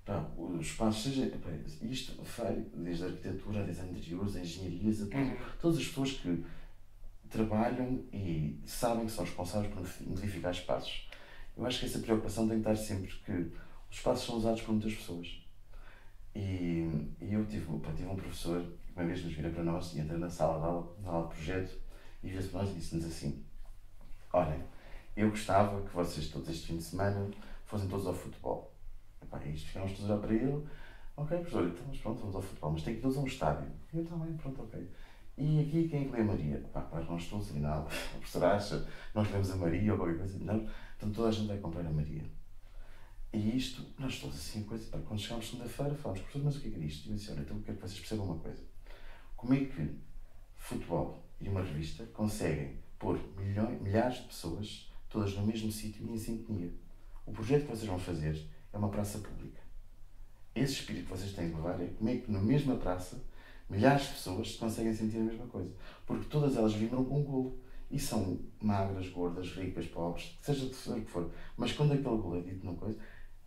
[0.06, 1.28] Pá, os espaços, seja.
[1.38, 1.50] Pá,
[1.82, 5.18] isto vai desde a arquitetura, a design de interiores, a engenharias, a tudo.
[5.18, 5.38] Uhum.
[5.62, 6.46] Todas as pessoas que
[7.30, 11.10] trabalham e sabem que são responsáveis por modificar espaços.
[11.58, 14.72] Eu acho que essa preocupação tem que estar sempre que os espaços são usados por
[14.72, 15.44] muitas pessoas.
[16.34, 16.88] E,
[17.20, 20.00] e eu tive, pá, tive um professor que uma vez nos vira para nós e
[20.00, 21.78] entra na sala de aula, na aula de projeto,
[22.24, 23.44] e nós e disse-nos assim:
[24.34, 24.64] Olhem,
[25.16, 27.30] eu gostava que vocês todos este fim de semana
[27.66, 28.74] fossem todos ao futebol.
[29.22, 30.68] Epá, e isto ficámos todos olhar para ele.
[31.16, 33.72] Ok, professor, então, mas pronto, vamos ao futebol, mas tem que todos a um estádio.
[33.94, 34.90] E eu também, pronto, ok.
[35.38, 36.70] E aqui quem é que lê a Maria?
[36.74, 37.86] Pá, pá, nós todos ali nada.
[37.86, 40.40] A professora acha, nós lemos a Maria ou qualquer coisa.
[40.40, 42.24] Não, então toda a gente vai comprar a Maria.
[43.34, 46.70] E isto, nós todos assim, coisa, pá, quando chegámos segunda-feira, falamos, professor, mas o que
[46.70, 47.08] é que é isto?
[47.08, 48.64] E eu disse, olha, então eu quero que vocês percebam uma coisa.
[49.36, 49.96] Como é que
[50.56, 56.12] futebol e uma revista conseguem pôr milhões, milhares de pessoas todas no mesmo sítio e
[56.12, 56.72] em sintonia?
[57.26, 59.62] O projeto que vocês vão fazer é uma praça pública.
[60.56, 63.22] Esse espírito que vocês têm que levar é como é que na mesma praça
[63.70, 65.70] milhares de pessoas conseguem sentir a mesma coisa.
[66.06, 67.60] Porque todas elas vibram com um golo.
[67.90, 71.32] E são magras, gordas, ricas, pobres, seja o que for.
[71.56, 73.00] Mas quando aquele golo é dito numa coisa,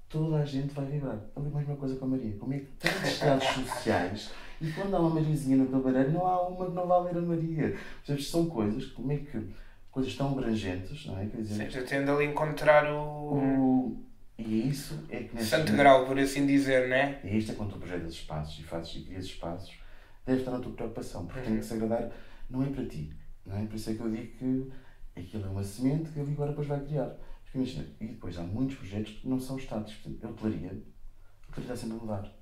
[0.08, 1.16] toda a gente vai vibrar.
[1.36, 2.34] É a mesma coisa com a Maria.
[2.38, 6.48] Como é que tantos estados sociais e quando há uma Mariazinha no cabeleireiro, não há
[6.48, 7.76] uma que não vá ler a Maria.
[7.96, 9.48] Portanto, são coisas, como é que
[9.90, 11.26] coisas tão abrangentes, não é?
[11.26, 14.04] Quer dizer, seja, tendo ali encontrar o o...
[14.38, 17.20] e é isso é que nesse santo grau, por assim dizer, não é?
[17.24, 19.78] e isto é quando tu projetas espaços e fazes e crias espaços,
[20.26, 22.10] deve estar na tua preocupação, porque tem que se agradar,
[22.48, 23.10] não é para ti.
[23.44, 23.66] Não é?
[23.66, 24.72] Por isso é que eu digo que
[25.16, 27.16] aquilo é uma semente que ele agora depois vai criar.
[27.42, 29.94] Porque imagina, e depois há muitos projetos que não são estáticos.
[29.94, 32.39] Portanto, a hotelaria, a hotelaria está sempre a mudar.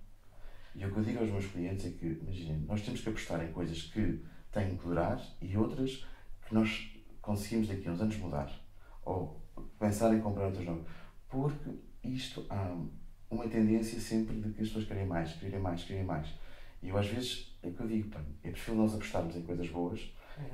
[0.78, 3.44] E o que eu digo aos meus clientes é que, imaginem, nós temos que apostar
[3.44, 6.06] em coisas que têm que durar e outras
[6.46, 6.88] que nós
[7.20, 8.48] conseguimos daqui a uns anos mudar.
[9.04, 9.42] Ou
[9.76, 10.86] pensar em comprar outras novas.
[11.28, 11.70] Porque
[12.04, 12.76] isto há
[13.28, 16.28] uma tendência sempre de que as pessoas querem mais, querem mais, querem mais.
[16.80, 19.42] E eu às vezes, é o que eu digo, pá, é preferível nós apostarmos em
[19.42, 20.12] coisas boas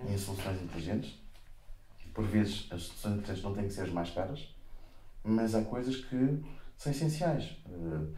[0.08, 1.22] e em soluções inteligentes.
[2.14, 4.54] Por vezes as soluções inteligentes não têm que ser as mais caras,
[5.22, 6.42] mas há coisas que
[6.78, 7.58] são essenciais.
[7.66, 8.10] Uh,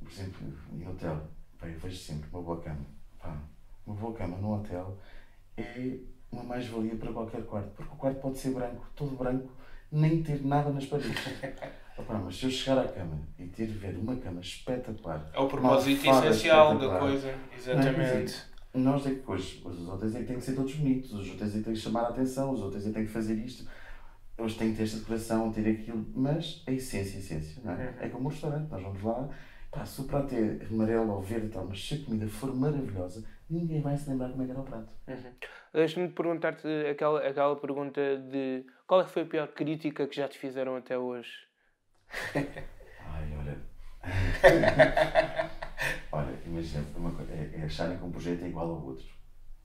[0.00, 1.26] por exemplo, em hotel,
[1.64, 2.84] pá, eu vejo sempre uma boa cama.
[3.20, 3.36] Pá,
[3.86, 4.96] uma boa cama num hotel
[5.56, 5.96] é
[6.30, 9.50] uma mais-valia para qualquer quarto, porque o quarto pode ser branco, todo branco,
[9.90, 11.16] nem ter nada nas paredes.
[11.96, 15.46] Opa, mas se eu chegar à cama e ter ver uma cama espetacular, É o
[15.46, 18.42] propósito essencial da coisa, quer exatamente.
[18.74, 21.54] nós é que hoje, os hotéis é que têm que ser todos bonitos, os hotéis
[21.54, 23.64] é que têm que chamar a atenção, os hotéis é que têm que fazer isto,
[24.36, 27.76] eles têm que ter esta decoração, ter aquilo, mas a essência, a essência, não é?
[27.76, 27.94] Uhum.
[28.00, 29.28] É como um restaurante, nós vamos lá,
[29.74, 32.54] pá, se o prato é amarelo ou verde e tal, mas se a comida for
[32.54, 34.94] maravilhosa, ninguém vai se lembrar como é que era o prato.
[35.08, 35.32] Uhum.
[35.72, 40.28] Deixa-me perguntar-te aquela, aquela pergunta de qual é que foi a pior crítica que já
[40.28, 41.32] te fizeram até hoje?
[42.34, 43.58] Ai, olha.
[46.12, 49.06] olha, imagina, uma coisa, é, é acharem que um projeto é igual ao outro.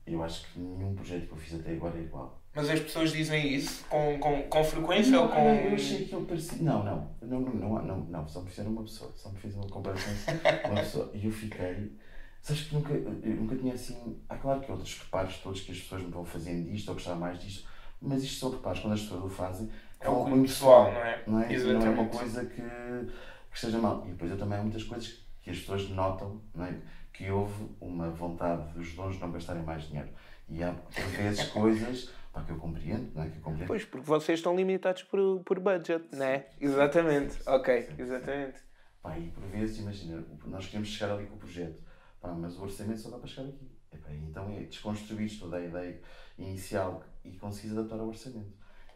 [0.05, 2.38] Eu acho que nenhum projeto que eu fiz até agora é igual.
[2.59, 5.39] Mas as pessoas dizem isso com, com, com frequência não, ou com.
[5.39, 6.57] Eu achei que ele parecia.
[6.61, 9.55] Não, não, não, não, não, não, não, só me fizeram uma pessoa, só me fez
[9.55, 10.11] uma comparação
[10.69, 11.09] uma pessoa.
[11.13, 11.97] E eu fiquei.
[12.41, 14.19] Sabes que nunca, eu nunca tinha assim.
[14.27, 17.15] Há claro que outros reparos todos que as pessoas me vão fazendo disto ou gostar
[17.15, 17.65] mais disto,
[18.01, 19.69] mas isto são reparos quando as pessoas o fazem.
[20.01, 21.23] É um cunho pessoal, não é?
[21.25, 21.85] Não é, Exatamente.
[21.85, 24.03] não é uma coisa que, que esteja mal.
[24.05, 26.75] E depois eu também há muitas coisas que as pessoas notam, não é?
[27.13, 30.09] que houve uma vontade dos donos de não gastarem mais dinheiro.
[30.47, 33.29] E há, por vezes, coisas pá, que eu compreendo, não é?
[33.29, 33.67] Que eu compreendo.
[33.67, 36.49] Pois, porque vocês estão limitados por, por budget, não é?
[36.59, 37.33] Exatamente.
[37.33, 38.61] Sim, ok, sim, exatamente.
[39.01, 41.81] Pá, e por vezes, imagina, nós queremos chegar ali com o projeto,
[42.21, 43.69] pá, mas o orçamento só dá para chegar aqui.
[43.93, 46.01] E, pá, então é desconstruir toda a ideia
[46.37, 48.53] inicial e conseguir adaptar ao orçamento.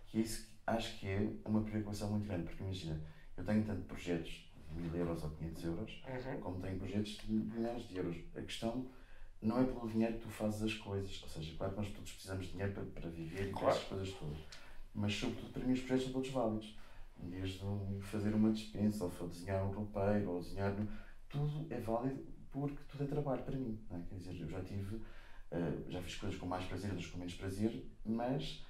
[0.08, 3.01] Que é isso que acho que é uma preocupação muito grande, porque imagina,
[3.36, 6.39] eu tenho tanto projetos de mil euros ou 500 euros, uhum.
[6.39, 8.17] como tenho projetos de milhares de euros.
[8.36, 8.88] A questão
[9.43, 11.21] não é pelo dinheiro que tu fazes as coisas.
[11.21, 13.69] Ou seja, claro que nós todos precisamos de dinheiro para, para viver e claro.
[13.69, 14.38] essas coisas todas.
[14.93, 16.77] Mas, sobretudo, para mim, os projetos são todos válidos.
[17.17, 17.60] Desde
[18.01, 20.75] fazer uma dispensa, ou desenhar um roupeiro, ou desenhar.
[21.29, 23.79] Tudo é válido porque tudo é trabalho para mim.
[23.89, 23.99] É?
[24.08, 24.95] Quer dizer, eu já tive.
[24.95, 28.65] Uh, já fiz coisas com mais prazer, outras com menos prazer, mas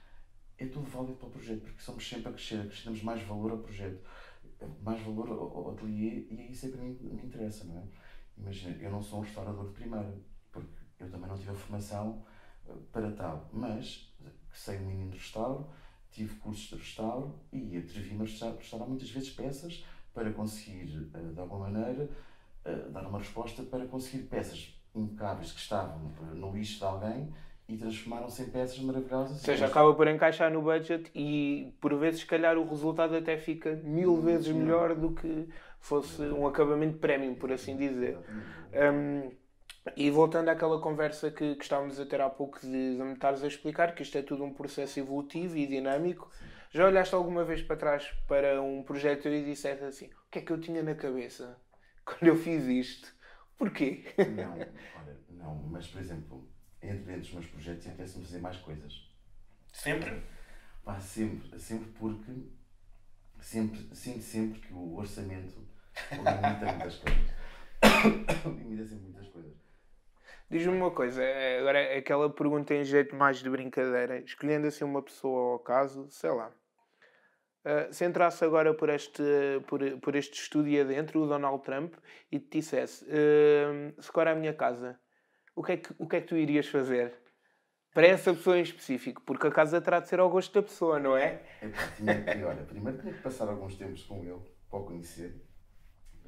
[0.57, 3.57] é tudo válido para o projeto, porque somos sempre a crescer, acrescentamos mais valor ao
[3.59, 4.03] projeto,
[4.81, 7.83] mais valor ao, ao ateliê, e é isso é que mim me interessa, não é?
[8.37, 10.13] Imagina, eu não sou um restaurador de primeira,
[11.03, 12.23] eu também não tive a formação
[12.67, 14.13] eh, para tal, mas
[14.51, 15.67] sei um mínimo de restauro,
[16.11, 21.39] tive cursos de restauro e atrevi-me a restaurar muitas vezes peças para conseguir, eh, de
[21.39, 22.09] alguma maneira,
[22.65, 27.33] eh, dar uma resposta para conseguir peças impecáveis que estavam no lixo de alguém
[27.67, 29.31] e transformaram-se em peças maravilhosas.
[29.31, 33.37] Ou seja, acaba por encaixar no budget e por vezes, se calhar, o resultado até
[33.37, 35.47] fica mil vezes melhor do que
[35.79, 38.17] fosse um acabamento premium, por assim dizer.
[38.73, 39.31] Um,
[39.95, 43.43] e voltando àquela conversa que, que estávamos a ter há pouco de, de me estares
[43.43, 46.31] a explicar, que isto é tudo um processo evolutivo e dinâmico,
[46.71, 50.41] já olhaste alguma vez para trás para um projeto e disseste assim: o que é
[50.41, 51.57] que eu tinha na cabeça
[52.05, 53.13] quando eu fiz isto?
[53.57, 54.05] Porquê?
[54.17, 54.73] Não, olha,
[55.29, 56.49] não, mas por exemplo,
[56.81, 59.09] entre, entre os meus projetos apetece-me fazer mais coisas.
[59.71, 60.23] Sempre?
[60.83, 62.31] Pá, sempre, sempre porque
[63.39, 65.65] sempre, sinto sempre que o orçamento
[66.11, 67.33] limita muitas coisas.
[68.45, 69.22] limita sempre muitas coisas.
[70.53, 74.83] Diz-me uma coisa, é, agora é aquela pergunta em jeito mais de brincadeira, escolhendo assim
[74.83, 76.51] uma pessoa ao caso, sei lá.
[77.65, 79.23] Uh, se entrasse agora por este,
[79.65, 81.95] por, por este estúdio adentro, o Donald Trump,
[82.31, 84.99] e te dissesse: uh, se agora a minha casa,
[85.55, 87.17] o que, é que, o que é que tu irias fazer?
[87.91, 90.99] Para essa pessoa em específico, porque a casa terá de ser ao gosto da pessoa,
[90.99, 91.41] não é?
[91.61, 94.39] é tinha que, olha, primeiro tinha que passar alguns tempos com ele
[94.69, 95.33] para o conhecer.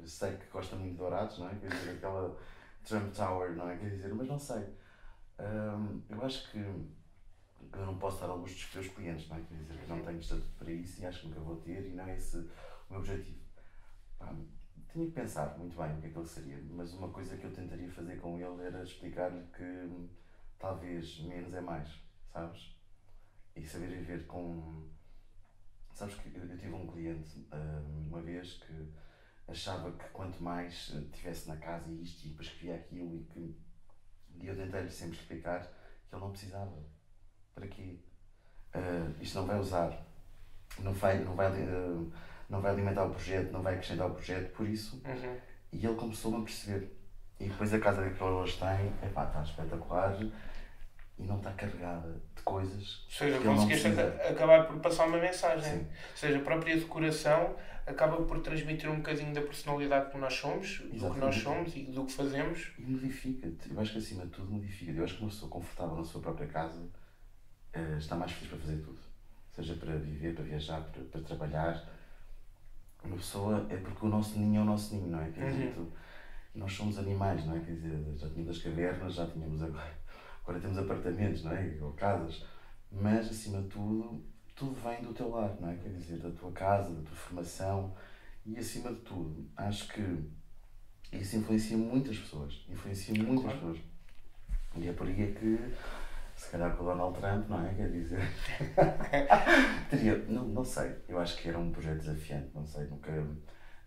[0.04, 1.54] Sei que gosta muito de dourados, não é?
[1.54, 2.36] Quer dizer, aquela
[2.86, 3.76] Trump Tower, não é?
[3.76, 4.64] Quer dizer, mas não sei.
[5.38, 6.86] Um, eu acho que eu
[7.84, 9.40] não posso dar alguns dos meus clientes, não é?
[9.42, 11.94] Quer dizer, que não tenho estatuto para isso e acho que nunca vou ter e
[11.94, 12.48] não é esse o
[12.90, 13.40] meu objetivo.
[14.18, 14.34] Pá,
[14.92, 17.44] tinha que pensar muito bem o que é que ele seria, mas uma coisa que
[17.44, 20.08] eu tentaria fazer com ele era explicar-lhe que
[20.58, 22.00] talvez menos é mais,
[22.32, 22.76] sabes?
[23.56, 24.88] E saber viver com.
[25.92, 27.46] Sabes que eu, eu tive um cliente
[28.06, 28.92] uma vez que
[29.48, 33.66] achava que quanto mais tivesse na casa isto e depois que via aquilo e que
[34.40, 36.72] e eu tentei-lhe sempre explicar que ele não precisava.
[37.54, 37.98] Para quê?
[38.74, 40.06] Uh, isto não vai usar,
[40.80, 42.12] não vai, não, vai, uh,
[42.48, 44.96] não vai alimentar o projeto, não vai acrescentar o projeto, por isso.
[45.04, 45.40] Uhum.
[45.72, 46.94] E ele começou a perceber.
[47.40, 50.16] E depois a casa que eles têm, epá, está espetacular
[51.18, 53.04] e não está carregada de coisas.
[53.04, 55.78] Ou seja, conseguiste acabar por passar uma mensagem.
[55.78, 55.86] Sim.
[55.86, 60.82] Ou seja, a própria decoração acaba por transmitir um bocadinho da personalidade que nós somos,
[60.92, 61.00] Exatamente.
[61.00, 62.72] do que nós somos e do que fazemos.
[62.78, 63.72] E modifica-te.
[63.72, 66.20] Eu acho que acima de tudo modifica Eu acho que uma pessoa confortável na sua
[66.20, 68.98] própria casa uh, está mais feliz para fazer tudo.
[69.52, 71.88] Seja para viver, para viajar, para, para trabalhar.
[73.02, 75.30] Uma pessoa é porque o nosso ninho é o nosso ninho, não é?
[75.30, 75.90] Quer dizer, uhum.
[76.56, 77.60] nós somos animais, não é?
[77.60, 80.05] Quer dizer, já tínhamos as cavernas, já tínhamos agora
[80.46, 81.76] Agora temos apartamentos, não é?
[81.82, 82.46] Ou casas.
[82.92, 85.74] Mas, acima de tudo, tudo vem do teu lar, não é?
[85.74, 87.92] Quer dizer, da tua casa, da tua formação.
[88.44, 90.30] E, acima de tudo, acho que
[91.10, 92.64] isso influencia muitas pessoas.
[92.68, 93.58] Influencia muitas claro.
[93.58, 93.78] pessoas.
[94.76, 95.58] E é por aí é que,
[96.36, 97.74] se calhar com o Donald Trump, não é?
[97.74, 98.20] Quer dizer.
[99.90, 100.16] teria.
[100.28, 100.94] Não, não sei.
[101.08, 102.86] Eu acho que era um projeto desafiante, não sei.
[102.86, 103.10] Nunca,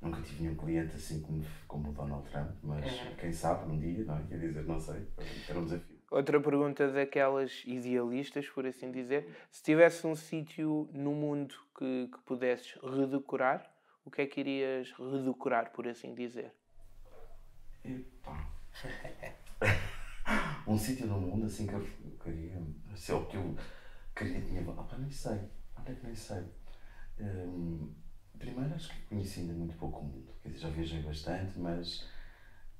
[0.02, 3.15] nunca tive nenhum cliente assim como, como o Donald Trump, mas uhum.
[3.15, 4.24] quem sabe um dia, não é?
[4.24, 5.08] Quer dizer, não sei.
[5.48, 5.98] Era um desafio.
[6.12, 9.30] Outra pergunta daquelas idealistas, por assim dizer.
[9.52, 13.72] Se tivesse um sítio no mundo que, que pudesses redecorar,
[14.04, 16.52] o que é que irias redecorar, por assim dizer?
[20.67, 22.62] Um sítio no mundo assim que eu, que queria,
[22.95, 23.58] se é o que eu
[24.15, 24.62] queria, tinha.
[24.69, 25.39] Opa, nem sei.
[25.76, 26.43] Onde é que nem sei?
[27.19, 27.91] Hum,
[28.38, 30.32] primeiro, acho que conheci ainda muito pouco o mundo.
[30.43, 32.08] Quer dizer, já viajei bastante, mas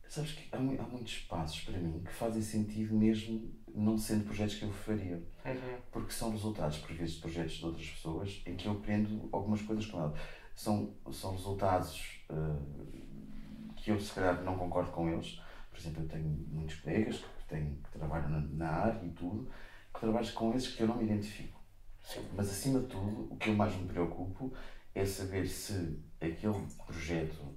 [0.10, 4.56] sabes que há, há muitos passos para mim que fazem sentido mesmo não sendo projetos
[4.56, 5.18] que eu faria.
[5.46, 5.78] Uhum.
[5.92, 9.62] Porque são resultados, por vezes, de projetos de outras pessoas em que eu aprendo algumas
[9.62, 10.14] coisas com ela.
[10.56, 15.40] São, são resultados uh, que eu, se calhar, não concordo com eles.
[15.70, 19.50] Por exemplo, eu tenho muitos colegas que, têm, que trabalham na, na área e tudo,
[19.94, 21.60] que trabalham com esses que eu não me identifico.
[22.02, 22.28] Sim.
[22.36, 24.52] Mas, acima de tudo, o que eu mais me preocupo
[24.96, 27.56] é saber se aquele projeto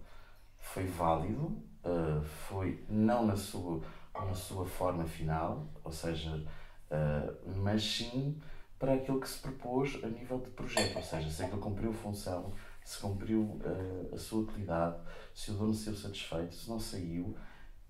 [0.59, 3.81] foi válido, uh, foi não na sua,
[4.15, 8.41] na sua forma final, ou seja, uh, mas sim
[8.79, 12.53] para aquilo que se propôs a nível de projeto, ou seja, se aquilo cumpriu função,
[12.85, 14.97] se cumpriu uh, a sua utilidade,
[15.33, 17.37] se o dono saiu satisfeito, se não saiu.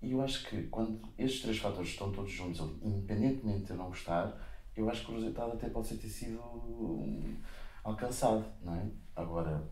[0.01, 3.87] E eu acho que quando estes três fatores estão todos juntos, independentemente de eu não
[3.87, 4.37] gostar,
[4.75, 7.37] eu acho que o resultado até pode ter sido um,
[7.83, 8.85] alcançado, não é?
[9.15, 9.63] Agora,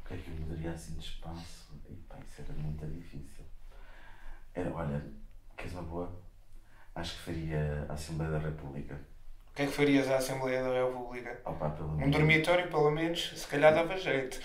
[0.00, 1.72] o que é que eu mudaria assim de espaço?
[1.88, 3.35] E, pá, isso era muito difícil.
[4.56, 5.02] Era, olha,
[5.56, 6.20] queres uma boa?
[6.94, 8.98] Acho que faria a Assembleia da República.
[9.50, 11.40] O que é que farias à Assembleia da República?
[11.44, 14.40] Opa, pelo Um menos- dormitório, pelo menos, se calhar dava jeito.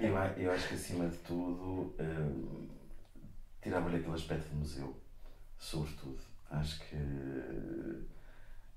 [0.00, 2.68] Eu, a- eu acho que acima de tudo hum,
[3.62, 4.96] tirava-lhe aquele aspecto de museu,
[5.58, 6.18] sobretudo.
[6.50, 6.96] Acho que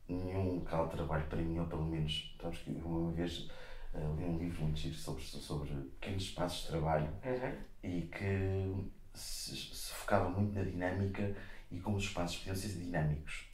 [0.07, 3.49] nenhum local de trabalho para mim, ou pelo menos, sabes que eu uma vez
[3.93, 7.55] eh, li um livro muito giro sobre, sobre pequenos espaços de trabalho Uhum.
[7.83, 11.35] e que se, se focava muito na dinâmica
[11.71, 13.47] e como os espaços podiam ser dinâmicos.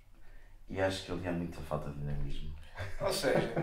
[0.70, 2.54] E acho que ali há muita falta de dinamismo.
[3.02, 3.54] Ou seja,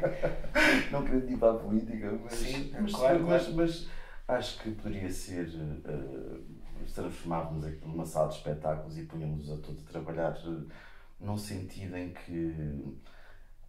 [0.90, 3.88] não querendo ir para a política, mas, Sim, mas, claro, mas, mas
[4.26, 6.42] acho que poderia ser uh,
[6.86, 10.66] se transformávamos aqui numa sala de espetáculos e punhamos a todos a trabalhar uh,
[11.20, 12.98] num sentido em que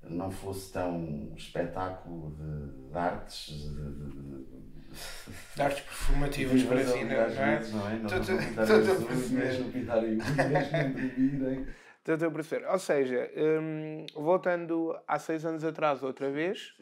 [0.04, 4.71] não fosse tão espetáculo de, de artes, de, de,
[5.56, 7.68] de artes performativas ali não é?
[7.70, 8.00] não é?
[8.00, 9.52] Não tô a perceber.
[12.06, 12.68] Estou a perceber.
[12.68, 16.74] Ou seja, hum, voltando há seis anos atrás outra vez,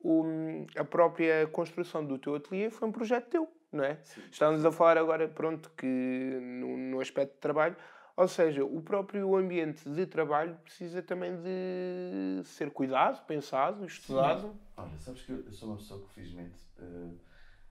[0.00, 3.96] o- a própria construção do teu ateliê foi um projeto teu, não é?
[4.02, 4.22] Sim.
[4.30, 7.76] Estamos a falar agora, pronto, que no, no aspecto de trabalho,
[8.16, 14.54] ou seja, o próprio ambiente de trabalho precisa também de ser cuidado, pensado, estudado.
[14.76, 17.08] Olha, sabes que eu, eu sou uma pessoa que felizmente eh,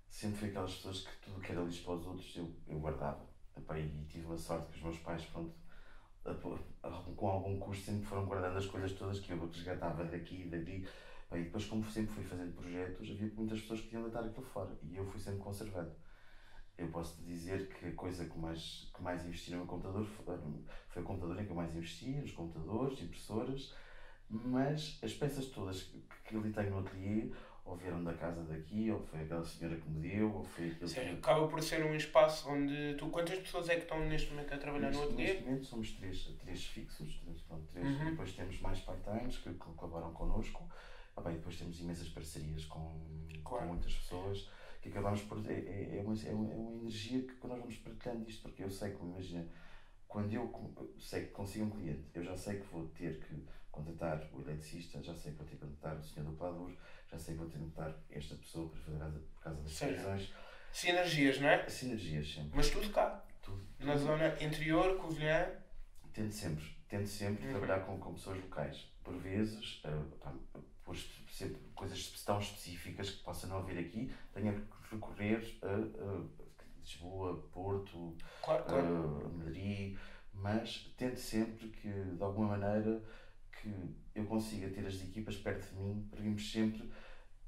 [0.10, 3.28] sempre fui aquelas pessoas que tudo que era lixo para os outros eu, eu guardava.
[3.58, 5.54] E tive uma sorte que os meus pais, pronto,
[7.16, 10.88] com algum custo sempre foram guardando as coisas todas que eu resgatava daqui e dali.
[11.32, 14.76] E depois, como sempre fui fazendo projetos, havia muitas pessoas que iam deitar aquilo fora
[14.82, 15.92] e eu fui sempre conservando.
[16.78, 20.06] Eu posso te dizer que a coisa que mais, que mais investi no meu computador
[20.06, 20.38] foi,
[20.88, 23.76] foi o computador em que eu mais investi, os computadores, impressoras,
[24.30, 27.32] mas as peças todas que, que ali tenho no ateliê
[27.70, 30.82] ou vieram da casa daqui, ou foi aquela senhora que me deu, ou foi aquele
[30.84, 33.10] Ou seja, acaba por ser um espaço onde tu.
[33.10, 35.28] Quantas pessoas é que estão neste momento a trabalhar no Neste, ateliê?
[35.34, 38.10] neste momento somos três, três fixos, três, pronto, três, Uhum.
[38.12, 40.68] depois temos mais part-times que, colaboram connosco.
[41.16, 43.00] Ah, bem, depois temos imensas parcerias com,
[43.44, 43.66] Claro.
[43.68, 44.50] com muitas pessoas
[44.82, 45.38] que acabamos por.
[45.50, 48.70] É, é, é, uma, é, uma, é energia que nós vamos partilhando isto, porque eu
[48.70, 49.46] sei que, imagina,
[50.08, 50.52] quando eu
[50.98, 55.02] sei que consigo um cliente, eu já sei que vou ter que contratar o eletricista,
[55.04, 56.72] já sei que vou ter que contratar o senhor do Pladur,
[57.12, 60.34] já sei que vou ter que contratar esta pessoa para fazer por causa das televisões.
[60.72, 61.68] Sinergias, não é?
[61.70, 62.52] Sinergias sempre.
[62.54, 63.24] Mas tudo cá.
[63.42, 64.06] Tudo, Na tudo.
[64.06, 65.48] zona interior, Covilhã.
[66.14, 67.52] Tento sempre, tento sempre Uhum.
[67.52, 68.86] trabalhar com, com pessoas locais.
[69.04, 69.82] Por vezes,
[70.22, 70.34] pá,
[70.84, 70.96] por
[71.32, 76.26] sempre coisas tão específicas que possa não haver aqui, tenho que recorrer a, a
[76.80, 79.26] Lisboa, Porto, Claro, claro.
[79.26, 79.98] a Madrid,
[80.34, 83.02] mas tento sempre que, de alguma maneira,
[83.62, 86.90] que eu consiga ter as equipas perto de mim para irmos sempre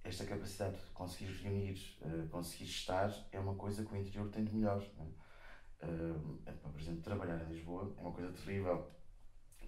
[0.03, 4.43] esta capacidade de conseguir reunir, eh, conseguir estar, é uma coisa que o interior tem
[4.43, 4.83] de melhor.
[4.99, 6.49] é?
[6.49, 8.87] Epá, por exemplo, trabalhar em Lisboa é uma coisa terrível,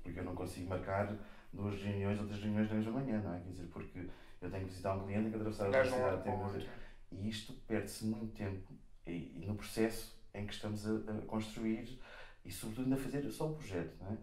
[0.01, 1.15] porque eu não consigo marcar
[1.51, 3.39] duas reuniões ou três reuniões na mesma manhã, não é?
[3.39, 4.09] Quer dizer, porque
[4.41, 6.67] eu tenho que visitar um cliente, tenho que atravessar a cidade, tenho que
[7.11, 8.73] e isto perde-se muito tempo
[9.05, 11.99] e, e no processo em que estamos a, a construir
[12.43, 14.17] e sobretudo ainda fazer só o projeto, não é?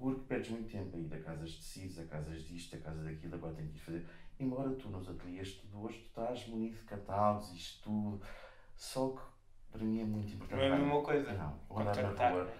[0.00, 3.04] Porque perdes muito tempo a ir a casas de tecidos, a casas disto, a casas
[3.04, 4.06] daquilo, agora tenho que ir fazer.
[4.38, 8.22] Embora tu nos ateliês de hoje tu estás munido de catálogos, isto tudo,
[8.74, 9.20] só que
[9.70, 10.58] para mim é muito importante.
[10.58, 11.32] Não é a mesma coisa.
[11.34, 12.50] Não, andar na rua,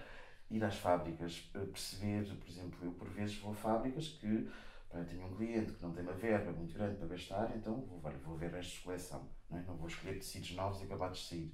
[0.51, 4.47] ir às fábricas, eh, perceber, por exemplo, eu por vezes vou a fábricas que
[4.93, 7.99] eu tenho um cliente que não tem uma verba muito grande para gastar, então vou,
[8.23, 9.63] vou ver restos de coleção, não, é?
[9.63, 11.53] não vou escolher tecidos novos e acabados de sair.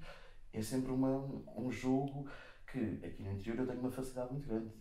[0.51, 1.17] É sempre uma,
[1.55, 2.27] um jogo
[2.65, 4.71] que aqui no interior eu tenho uma facilidade muito grande,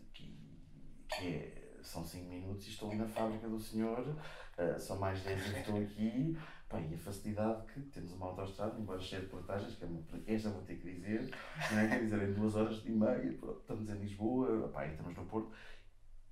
[1.08, 5.22] que, é são 5 minutos e estou ali na fábrica do senhor, uh, são mais
[5.22, 6.36] 10 que estou aqui,
[6.68, 10.02] pá, e a facilidade que temos uma autostrada, embora cheia de portagens, que é uma,
[10.26, 11.30] esta vou ter que dizer,
[11.70, 11.88] não é?
[11.88, 15.52] quer dizer, em duas horas e meia, pronto, estamos em Lisboa, pá, estamos no Porto,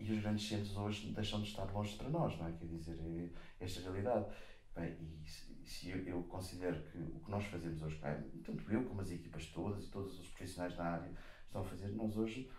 [0.01, 2.53] e os grandes centros hoje deixam de estar longe para nós, não é?
[2.53, 4.27] Quer dizer, é esta realidade.
[4.75, 8.01] Bem, e se, eu, considero que o que nós fazemos hoje,
[8.45, 11.13] tanto eu como as equipas todas e todos os profissionais da área
[11.47, 12.51] estão a fazer, nós hoje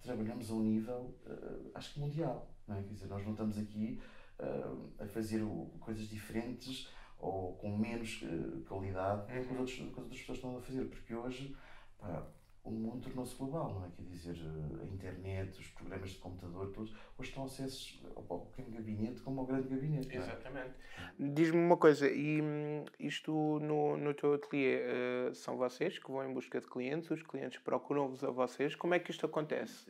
[0.00, 2.82] trabalhamos a um nível, uh, acho que mundial, não é?
[2.82, 4.00] Quer dizer, nós não estamos aqui
[4.38, 5.42] uh, a fazer
[5.80, 9.26] coisas diferentes ou com menos uh, qualidade uhum.
[9.26, 11.56] que, as outras, que as outras pessoas estão a fazer, porque hoje
[11.98, 12.26] pá,
[12.64, 13.90] o mundo tornou-se global, não é?
[13.90, 14.36] Quer dizer,
[14.80, 19.46] a internet, os programas de computador, todos, hoje estão acessos ao pequeno gabinete como ao
[19.46, 20.16] grande gabinete.
[20.16, 20.16] É?
[20.16, 20.74] Exatamente.
[21.18, 26.24] Diz-me uma coisa, e hum, isto no, no teu ateliê uh, são vocês que vão
[26.28, 29.86] em busca de clientes, os clientes procuram-vos a vocês, como é que isto acontece?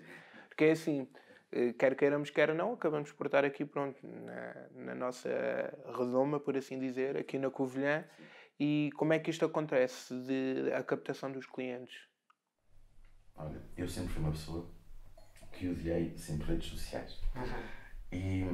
[0.48, 1.08] Porque é assim,
[1.52, 5.28] eh, quer queiramos, quer não, acabamos por estar aqui, pronto, na, na nossa
[5.96, 8.04] redoma, por assim dizer, aqui na Covilhã,
[8.58, 12.08] e como é que isto acontece, de, a captação dos clientes?
[13.36, 14.68] Olha, eu sempre fui uma pessoa
[15.52, 17.20] que odiei sempre redes sociais.
[17.34, 17.84] Uhum.
[18.12, 18.44] E,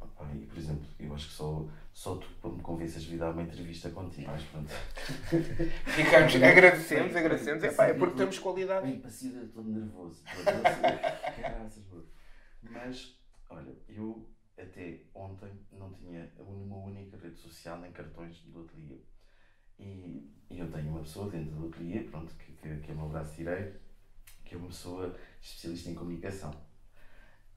[0.00, 3.18] opa, e, por exemplo, eu acho que só, só tu para me convences de vir
[3.18, 4.30] dar uma entrevista contigo.
[4.30, 4.68] Mas pronto.
[5.88, 7.64] Ficamos, agradecemos, agradecemos.
[7.64, 8.86] É, pá, é porque temos qualidade.
[8.86, 10.22] Bem passiva, todo nervoso.
[10.44, 12.04] Todo,
[12.70, 13.18] mas,
[13.48, 14.28] olha, eu
[14.58, 19.00] até ontem não tinha uma única rede social nem cartões do ateliê.
[19.78, 22.98] E, e eu tenho uma pessoa dentro do ateliê, pronto, que, que, que é o
[22.98, 23.85] meu braço direito
[24.46, 26.54] que é uma pessoa especialista em comunicação.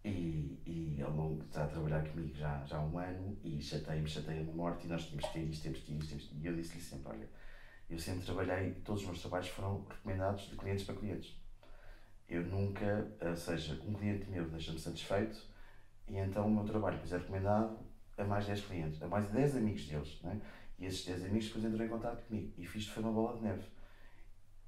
[0.03, 4.07] E, e ao longo está a trabalhar comigo já, já há um ano e chateia-me,
[4.07, 6.35] chateia-me morte e nós temos que ter isto, temos que ter isto, temos que ter
[6.35, 6.43] isto.
[6.43, 7.29] E eu disse-lhe sempre, olha,
[7.89, 11.37] eu sempre trabalhei, todos os meus trabalhos foram recomendados de clientes para clientes.
[12.27, 15.39] Eu nunca, ou seja, um cliente meu deixa-me satisfeito
[16.07, 17.77] e então o meu trabalho é recomendado
[18.17, 20.19] a mais 10 clientes, a mais 10 amigos deles.
[20.21, 20.39] Né?
[20.79, 22.53] E esses 10 amigos depois entram em contato comigo.
[22.57, 23.63] E fiz foi uma bola de neve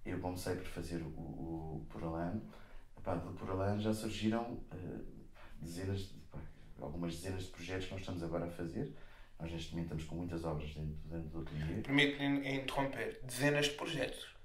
[0.06, 2.42] eu comecei por fazer o, o Puralan,
[2.98, 5.06] epá, do Puralan já surgiram uh,
[5.60, 6.40] dezenas, de, pá,
[6.80, 8.96] algumas dezenas de projetos que nós estamos agora a fazer.
[9.40, 11.82] Nós neste momento estamos com muitas obras dentro, dentro do ateliê.
[11.82, 14.36] Permite-me interromper, dezenas de projetos.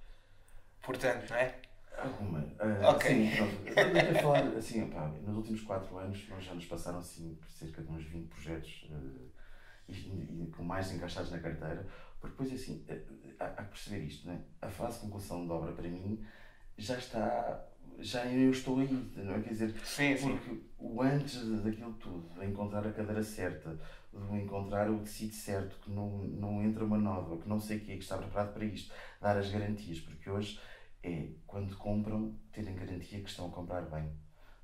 [0.83, 1.61] Portanto, não é?
[1.99, 2.41] Alguma.
[2.41, 3.11] Uh, ok.
[3.11, 3.39] Sim.
[3.67, 7.91] Eu falar assim, epá, nos últimos 4 anos nós já nos passaram assim, cerca de
[7.91, 9.31] uns 20 projetos uh,
[9.89, 11.87] e, e, com mais encaixados na carteira.
[12.21, 12.85] Porque depois assim,
[13.39, 14.41] há, há que perceber isto, né?
[14.61, 16.25] a fase de conclusão de obra para mim
[16.79, 17.67] já está,
[17.99, 19.41] já eu estou aí, não é?
[19.41, 20.65] Quer dizer, sim, porque sim.
[20.79, 23.79] o antes daquilo tudo, de encontrar a cadeira certa,
[24.13, 27.81] de encontrar o tecido certo, que não, não entra uma nova, que não sei o
[27.81, 30.61] que, que está preparado para isto, dar as garantias, porque hoje
[31.03, 34.11] é quando compram, terem garantia que estão a comprar bem.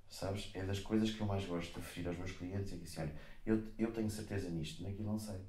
[0.08, 0.50] Sabes?
[0.52, 3.00] É das coisas que eu mais gosto de referir aos meus clientes, é que assim,
[3.00, 3.14] olha,
[3.46, 5.40] eu, eu tenho certeza nisto, naquilo não sei.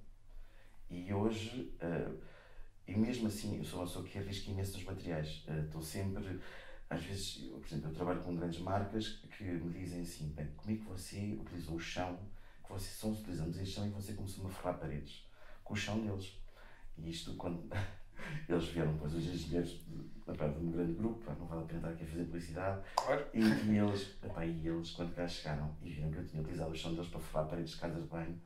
[0.94, 2.20] E hoje, uh,
[2.88, 5.44] e mesmo assim, eu sou uma pessoa que arrisca imenso nos materiais.
[5.48, 6.40] Uh, estou sempre,
[6.88, 10.48] às vezes, eu, por exemplo, eu trabalho com grandes marcas que me dizem assim: bem,
[10.56, 12.20] como é que você utilizou o chão,
[12.64, 15.28] que vocês só utilizamos este chão e você começou a ferrar paredes
[15.64, 16.38] com o chão deles.
[16.96, 17.68] E isto, quando
[18.48, 21.90] eles vieram, depois os engenheiros de, de um grande grupo, não vale a pena estar
[21.90, 22.86] aqui a fazer publicidade.
[22.98, 23.26] Claro.
[23.34, 26.72] E, e, eles, epá, e eles, quando cá chegaram e viram que eu tinha utilizado
[26.72, 28.40] o chão deles para ferrar paredes de casas de banho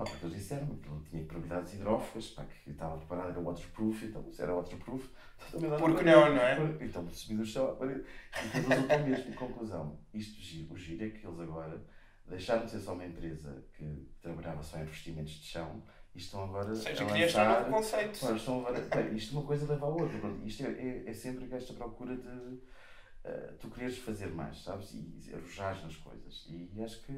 [0.00, 4.06] Pá, porque eles disseram que ele tinha propriedades hidrófugas, pá, que estava preparado, era waterproof,
[4.06, 5.10] então se era waterproof,
[5.48, 6.78] então também Porque não, não é?
[6.80, 8.02] Então subi do chão à parede.
[8.42, 9.34] E eles resultou mesmo.
[9.34, 11.84] Conclusão, isto giro, o giro é que eles agora
[12.26, 15.82] deixaram de ser só uma empresa que trabalhava só em investimentos de chão
[16.14, 16.70] e estão agora.
[16.70, 18.20] Ou seja, querias estar no conceito.
[18.20, 20.18] Claro, estão agora, bem, isto uma coisa leva à outra.
[20.46, 22.26] Isto é, é, é sempre esta procura de.
[22.26, 24.94] Uh, tu quereres fazer mais, sabes?
[24.94, 26.46] E arrojar nas coisas.
[26.48, 27.12] E acho que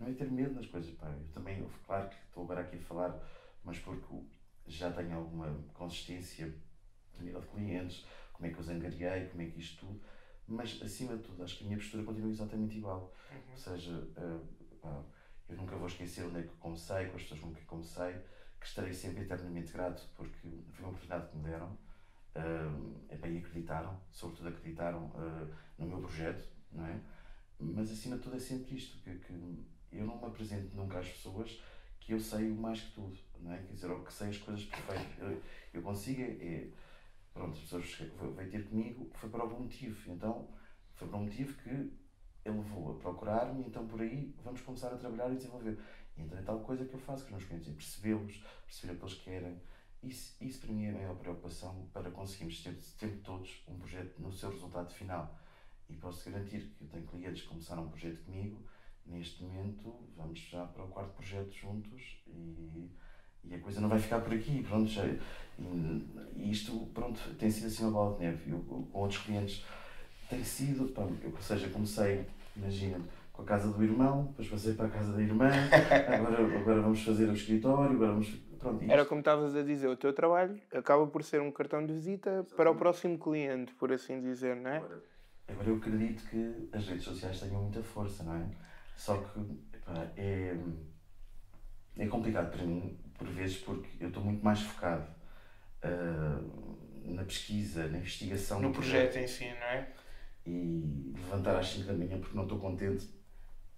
[0.00, 0.90] não é ter medo nas coisas.
[0.94, 1.08] Pá.
[1.08, 3.18] Eu também, eu, claro que estou agora aqui a falar,
[3.62, 4.14] mas porque
[4.66, 6.52] já tenho alguma consistência
[7.18, 10.00] a nível de clientes, como é que eu os angariei, como é que isto tudo,
[10.46, 13.14] mas acima de tudo, acho que a minha postura continua exatamente igual.
[13.30, 13.52] Uhum.
[13.52, 14.08] Ou seja,
[14.80, 15.02] pá,
[15.48, 18.14] eu nunca vou esquecer onde é que comecei, com as pessoas com que comecei,
[18.60, 21.78] que estarei sempre eternamente grato, porque foi uma oportunidade que me deram.
[22.34, 27.00] Uh, é bem, acreditaram, sobretudo acreditaram uh, no meu projeto, não é?
[27.60, 29.32] Mas acima de tudo é sempre isto, que, que
[29.98, 31.62] eu não me apresento nunca às pessoas
[32.00, 33.58] que eu sei o mais que tudo, não é?
[33.58, 35.18] Quer dizer, ou que sei as coisas perfeitas.
[35.18, 35.42] Eu,
[35.72, 36.68] eu consigo, é, é,
[37.32, 37.84] pronto, as pessoas
[38.36, 40.48] vêm ter comigo foi por algum motivo, então
[40.94, 44.98] foi por um motivo que ele levou a procurar-me, então por aí vamos começar a
[44.98, 45.78] trabalhar e desenvolver.
[46.16, 48.92] E então é tal coisa que eu faço com os meus clientes, é percebê-los, perceber
[48.92, 49.60] o que eles querem.
[50.02, 54.20] Isso, isso para mim é a maior preocupação para conseguirmos ter sempre todos um projeto
[54.20, 55.34] no seu resultado final.
[55.88, 58.62] E posso garantir que eu tenho clientes que começaram um projeto comigo
[59.06, 62.90] Neste momento, vamos já para o quarto projeto juntos e,
[63.44, 64.62] e a coisa não vai ficar por aqui.
[64.62, 65.20] Pronto, já, e,
[66.36, 68.50] e isto pronto, tem sido assim uma bola de neve.
[68.50, 69.64] Eu, com outros clientes
[70.28, 72.26] tem sido, pá, eu, ou seja, comecei,
[72.56, 72.98] imagina,
[73.32, 75.50] com a casa do irmão, depois passei para a casa da irmã,
[76.08, 78.28] agora, agora vamos fazer o escritório, agora vamos.
[78.58, 78.92] Pronto, isto.
[78.92, 82.46] Era como estavas a dizer, o teu trabalho acaba por ser um cartão de visita
[82.56, 84.76] para o próximo cliente, por assim dizer, não é?
[84.78, 85.02] Agora,
[85.48, 88.46] agora eu acredito que as redes sociais tenham muita força, não é?
[88.96, 89.40] Só que
[89.74, 90.56] epá, é,
[91.98, 95.06] é complicado para mim, por vezes, porque eu estou muito mais focado
[95.84, 98.60] uh, na pesquisa, na investigação.
[98.60, 99.92] No projeto, projeto em si, não é?
[100.46, 103.08] E levantar às 5 da manhã porque não estou contente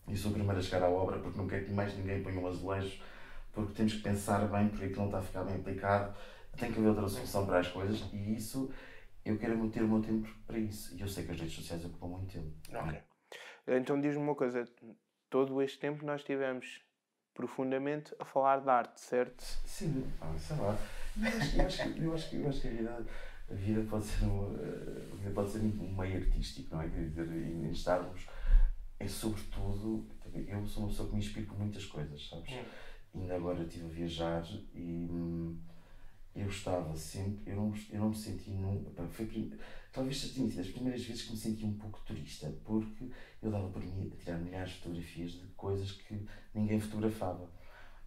[0.08, 2.38] e sou o primeiro a chegar à obra porque não quero que mais ninguém ponha
[2.38, 3.00] um azulejo,
[3.52, 6.16] porque temos que pensar bem porque aquilo não está a ficar bem aplicado.
[6.56, 8.72] Tem que haver outra solução para as coisas e isso
[9.24, 10.96] eu quero ter o meu tempo para isso.
[10.96, 12.50] E eu sei que as redes sociais ocupam muito tempo.
[12.72, 13.02] Ok.
[13.66, 14.64] Então diz-me uma coisa,
[15.31, 16.81] todo este tempo nós tivemos
[17.35, 19.43] profundamente a falar de arte, certo?
[19.64, 20.79] Sim, ah, sei lá.
[21.16, 23.07] Eu acho, eu acho, eu acho, eu acho que a vida,
[23.51, 24.55] a vida pode ser um,
[25.12, 26.89] a vida pode ser um meio artístico, não é?
[26.89, 28.27] Quer dizer, em estarmos,
[28.99, 32.53] é sobretudo, eu sou uma pessoa que me inspira por muitas coisas, sabes?
[32.53, 32.64] Hum.
[33.14, 35.59] Ainda agora estive a viajar e hum,
[36.35, 39.53] eu estava sempre, eu não, eu não me senti nunca, foi,
[39.97, 43.11] talvez tenha sido as primeiras vezes que me senti um pouco turista, porque
[43.42, 46.22] eu dava por mim a tirar milhares de fotografias de coisas que
[46.55, 47.51] ninguém fotografava.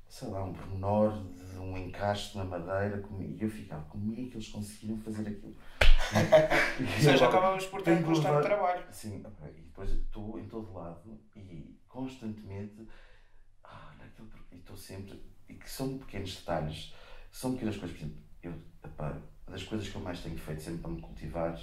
[0.07, 4.35] Sei lá, um pormenor de um encaixe na madeira, e eu ficava, como é que
[4.35, 5.55] eles conseguiram fazer aquilo?
[6.79, 8.85] Ou seja, acabamos por ter um constante trabalho.
[8.91, 9.23] Sim,
[9.55, 12.87] e depois estou em todo lado e constantemente,
[13.63, 13.93] ah,
[14.51, 16.93] e estou sempre, e que são pequenos detalhes
[17.31, 20.81] são pequenas coisas, por exemplo, eu, epá, das coisas que eu mais tenho feito sempre
[20.81, 21.59] para me cultivar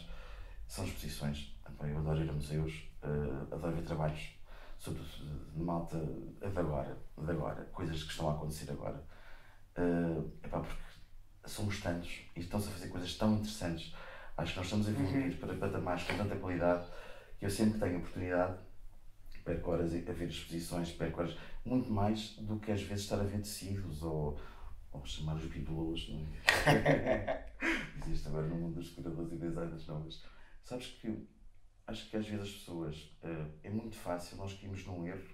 [0.66, 1.55] são exposições.
[1.80, 4.37] Eu adoro ir a museus, uh, adoro ver trabalhos,
[4.78, 9.03] sobretudo de malta de agora, de agora, coisas que estão a acontecer agora.
[9.76, 10.82] Uh, epá, porque
[11.45, 13.95] somos tantos e estão-se a fazer coisas tão interessantes.
[14.37, 15.37] Acho que nós estamos a evoluir uhum.
[15.39, 16.87] para patamares com tanta qualidade
[17.39, 18.57] que eu sempre que tenho oportunidade
[19.47, 23.22] perco horas a ver exposições, perco horas, muito mais do que às vezes estar a
[23.22, 24.39] ver tecidos ou
[24.93, 26.26] vamos chamar os bibelôs, não
[26.66, 27.47] é?
[28.07, 30.23] Existe agora no mundo dos decoradores e designers, não, mas
[30.63, 31.27] sabes que
[31.87, 35.29] acho que às vezes as pessoas, uh, é muito fácil nós caímos num erro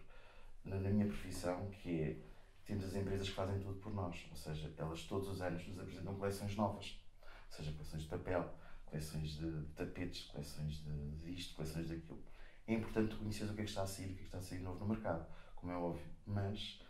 [0.65, 2.17] na, na, minha profissão, que é,
[2.65, 5.79] temos as empresas que fazem tudo por nós, ou seja, elas todos os anos nos
[5.79, 8.55] apresentam coleções novas, ou seja, coleções de papel,
[8.87, 12.23] coleções de tapetes, coleções de, de isto, coleções daquilo.
[12.67, 14.39] É importante conhecer o que é que está a sair, o que é que está
[14.39, 16.81] a sair novo no mercado, como é óbvio, mas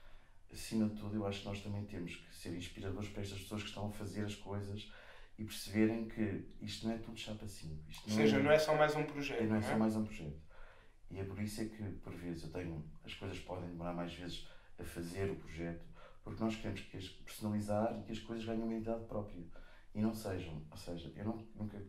[0.52, 3.62] acima de tudo, eu acho que nós também temos que ser inspiradores para estas pessoas
[3.62, 4.92] que estão a fazer as coisas
[5.38, 7.74] e perceberem que isto não é tudo chapa 5.
[7.74, 9.40] Ou seja, é, não é só mais um projeto.
[9.40, 10.40] Não é, não é só mais um projeto.
[11.10, 12.84] E é por isso é que, por vezes, eu tenho.
[13.04, 15.84] As coisas podem demorar mais vezes a fazer o projeto,
[16.22, 19.42] porque nós queremos que as personalizar e que as coisas ganhem uma identidade própria.
[19.94, 20.62] E não sejam.
[20.70, 21.82] Ou seja, eu não, nunca.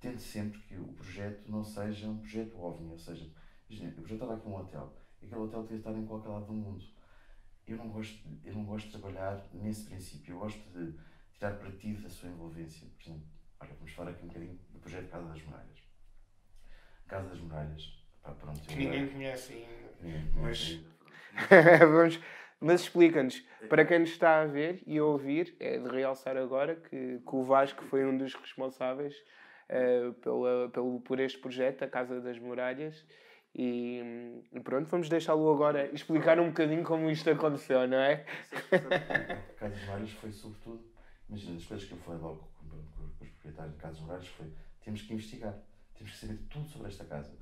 [0.00, 2.90] Tento sempre que o projeto não seja um projeto ovni.
[2.90, 4.96] Ou seja, o projeto estava aqui um hotel.
[5.20, 6.84] E aquele hotel que estar em qualquer lado do mundo
[7.66, 10.34] eu não gosto, eu não gosto de trabalhar nesse princípio.
[10.34, 10.94] Eu gosto de
[11.42, 12.86] tirar partido da sua envolvência.
[12.96, 13.26] Por exemplo,
[13.60, 15.82] olha, vamos falar aqui um bocadinho do projeto Casa das Muralhas.
[17.08, 18.60] Casa das Muralhas, pá, pronto.
[18.60, 19.90] Que ninguém conhece ainda.
[20.00, 20.84] Ninguém conhece
[21.34, 21.48] mas...
[21.50, 21.86] ainda.
[21.86, 22.20] vamos,
[22.60, 26.76] mas explica-nos, para quem nos está a ver e a ouvir, é de realçar agora
[26.76, 29.16] que, que o Vasco foi um dos responsáveis
[29.68, 33.04] uh, pela, pelo, por este projeto, a Casa das Muralhas,
[33.54, 38.24] e pronto, vamos deixá-lo agora explicar um bocadinho como isto aconteceu, não é?
[39.58, 40.91] Casas Várias foi sobretudo,
[41.32, 42.82] imagina, as coisas que eu falei logo com, com,
[43.16, 44.52] com os proprietários de Casas Várias foi
[44.82, 45.58] temos que investigar,
[45.94, 47.32] temos que saber tudo sobre esta casa.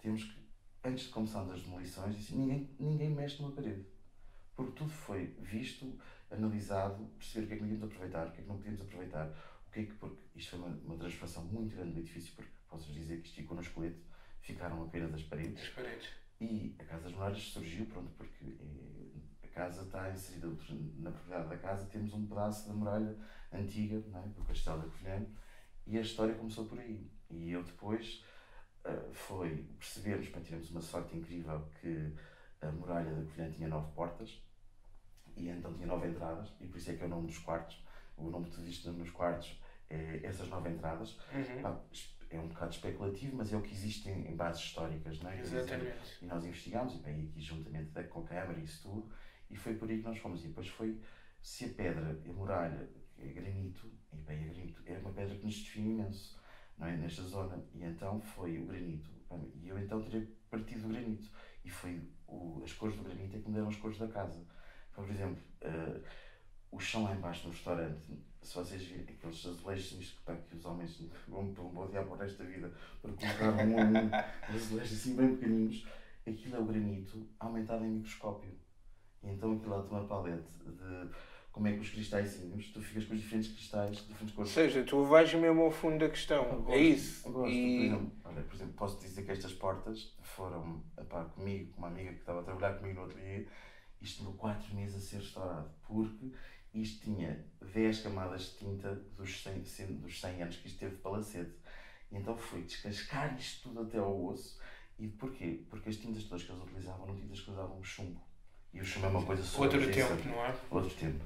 [0.00, 0.38] Temos que,
[0.84, 3.86] antes de começarmos as demolições, disse, ninguém, ninguém mexe numa parede.
[4.54, 5.98] Porque tudo foi visto,
[6.30, 9.28] analisado, perceber o que é que podíamos aproveitar, o que é que não podíamos aproveitar,
[9.66, 12.50] o que é que, porque isto foi uma, uma transformação muito grande do edifício, porque
[12.68, 14.08] posso dizer que isto ficou no esqueleto
[14.40, 15.62] ficaram apenas as paredes.
[15.62, 16.08] As paredes.
[16.40, 18.56] E a Casa das Muralhas surgiu, pronto, porque
[19.37, 20.46] a casa está inserida
[20.98, 23.16] na propriedade da casa, temos um pedaço da muralha
[23.52, 24.28] antiga, não é?
[24.28, 25.26] do Castelo da Covilhã,
[25.84, 27.10] e a história começou por aí.
[27.28, 28.24] E eu depois
[28.84, 32.14] uh, foi percebermos, para tivemos uma sorte incrível que
[32.60, 34.40] a muralha da Covilhã tinha nove portas,
[35.36, 37.84] e então tinha nove entradas, e por isso é que é o nome dos quartos.
[38.16, 41.18] O nome que tu nos quartos é essas nove entradas.
[41.32, 41.62] Uhum.
[41.62, 41.80] Pá,
[42.30, 45.40] é um bocado especulativo, mas é o que existe em, em bases históricas, não é?
[45.40, 46.18] Exatamente.
[46.20, 49.10] E nós investigámos, e bem, aqui juntamente com a Câmara e isso tudo,
[49.50, 50.44] e foi por aí que nós fomos.
[50.44, 50.98] E depois foi
[51.40, 52.88] se a pedra, a muralha,
[53.18, 56.38] é granito, e bem, é granito, é uma pedra que nos define imenso,
[56.76, 56.96] não é?
[56.96, 57.62] Nesta zona.
[57.74, 59.10] E então foi o granito.
[59.62, 61.30] E eu então tirei partido do granito.
[61.64, 64.40] E foi o, as cores do granito é que me deram as cores da casa.
[64.94, 66.02] Por exemplo, uh,
[66.70, 68.00] o chão lá embaixo no restaurante,
[68.42, 72.44] se vocês virem aqueles azulejos que, pá, que os homens vão, vão odiar por esta
[72.44, 74.10] vida, porque colocaram um a um,
[74.54, 75.86] azulejos assim bem pequeninos,
[76.26, 78.50] aquilo é o granito aumentado em microscópio.
[79.22, 81.10] Então aquilo lá tem uma palete de
[81.52, 84.38] como é que os cristalzinhos, tu ficas com os diferentes cristais, diferentes cores.
[84.38, 86.44] Ou seja, tu vais mesmo ao fundo da questão.
[86.44, 87.30] Gosto, é isso.
[87.30, 87.52] Gosto.
[87.52, 87.76] E...
[87.76, 91.88] Por, exemplo, olha, por exemplo, posso dizer que estas portas foram epá, comigo, com uma
[91.88, 93.46] amiga que estava a trabalhar comigo no ateliê,
[94.00, 96.30] isto demorou 4 meses a ser restaurado, porque
[96.72, 101.02] isto tinha 10 camadas de tinta dos 100, dos 100 anos que isto teve de
[101.02, 101.54] palacete.
[102.12, 104.60] E então fui descascar isto tudo até ao osso.
[104.98, 105.64] E porquê?
[105.68, 108.20] Porque as tintas todas que eles utilizavam eram tintas que usavam chumbo.
[108.72, 110.54] E o chumbo é uma coisa Outro tempo, não é?
[110.70, 111.24] Outro tempo.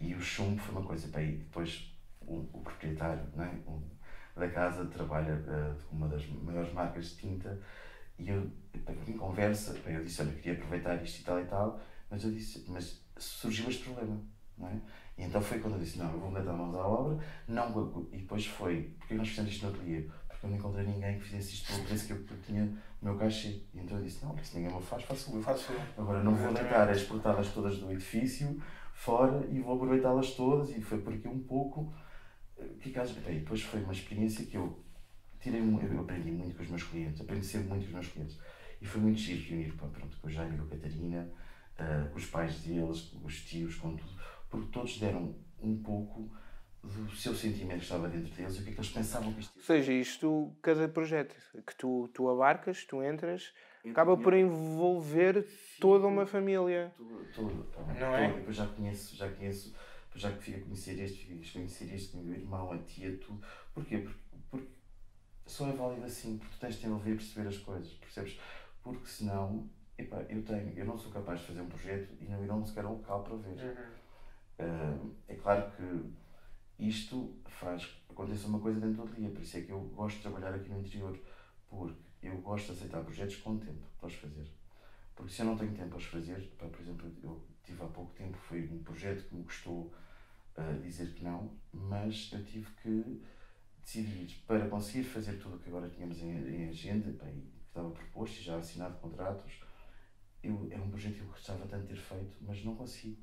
[0.00, 1.08] E o chumbo foi uma coisa.
[1.08, 3.80] Bem, depois o, o proprietário né, o,
[4.38, 7.60] da casa trabalha uh, uma das maiores marcas de tinta.
[8.18, 8.50] E eu,
[9.06, 11.80] em conversa, bem, eu disse: Olha, queria aproveitar isto e tal e tal.
[12.10, 14.20] Mas eu disse: Mas surgiu este problema.
[14.56, 14.80] Não é?
[15.18, 17.24] E então foi quando eu disse: Não, eu vou meter mãos à obra.
[17.48, 20.08] Não, e depois foi: Porque nós fizemos isto no ateliê?
[20.42, 22.64] Porque eu não encontrei ninguém que fizesse isto pelo preço que eu, tinha
[23.00, 23.62] o meu cachê.
[23.72, 25.40] E então eu disse: Não, se ninguém me faz, faço eu.
[25.40, 25.80] Faço eu.
[25.96, 28.60] Agora não vou deitar as portadas todas do edifício
[28.92, 30.70] fora e vou aproveitá-las todas.
[30.70, 31.94] E foi porque um pouco.
[32.58, 34.84] Eh, que caso, bem, depois foi uma experiência que eu
[35.40, 38.38] tirei, eu aprendi muito com os meus clientes, aprendi sempre muito com os meus clientes.
[38.80, 41.30] E foi muito giro reunir pronto, com o Jaime e com a Catarina,
[41.78, 44.10] uh, com os pais deles, com os tios, com tudo,
[44.50, 46.32] porque todos deram um pouco
[46.82, 49.40] do seu sentimento que estava dentro deles e o que é que eles pensavam que
[49.40, 53.52] isto Ou seja, isto, cada projeto que tu, tu abarcas, tu entras,
[53.88, 55.46] acaba por envolver
[55.80, 56.92] toda uma família.
[56.96, 58.32] Tudo, tudo, tá não é?
[58.32, 59.74] Depois já conheço, já conheço,
[60.06, 63.40] depois já fico a conhecer este, fico a conhecer este, meu irmão, a tia, tudo.
[63.72, 63.98] Porquê?
[63.98, 64.20] Porque,
[64.50, 64.68] porque
[65.46, 68.40] só é válido assim, porque tu tens de envolver e perceber as coisas, percebes?
[68.82, 72.44] Porque senão, epá, eu tenho, eu não sou capaz de fazer um projeto e não
[72.44, 73.76] ir a um sequer um local para ver.
[73.78, 74.02] Uhum.
[74.58, 76.21] Uh, é claro que
[76.78, 80.22] isto faz acontecer uma coisa dentro do dia, por isso é que eu gosto de
[80.22, 81.18] trabalhar aqui no interior,
[81.68, 84.48] porque eu gosto de aceitar projetos com tempo para os fazer.
[85.14, 87.86] Porque se eu não tenho tempo para os fazer, para, por exemplo, eu tive há
[87.86, 89.92] pouco tempo, foi um projeto que me custou
[90.56, 93.22] uh, dizer que não, mas eu tive que
[93.82, 97.90] decidir para conseguir fazer tudo o que agora tínhamos em, em agenda, bem, que estava
[97.90, 99.60] proposto e já assinado contratos,
[100.42, 103.20] eu, é um projeto que eu gostava tanto de ter feito, mas não consigo.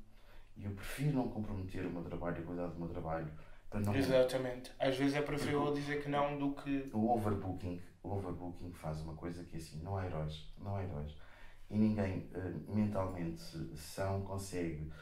[0.60, 3.30] E eu prefiro não comprometer o meu trabalho e cuidar do meu trabalho
[3.70, 3.94] para não.
[3.94, 4.72] Exatamente.
[4.78, 6.90] Às vezes é preferível dizer que não do que.
[6.92, 10.82] O overbooking, o overbooking faz uma coisa que é assim, não há heróis, não há
[10.82, 11.16] heróis.
[11.70, 13.40] E ninguém uh, mentalmente
[13.76, 14.92] são consegue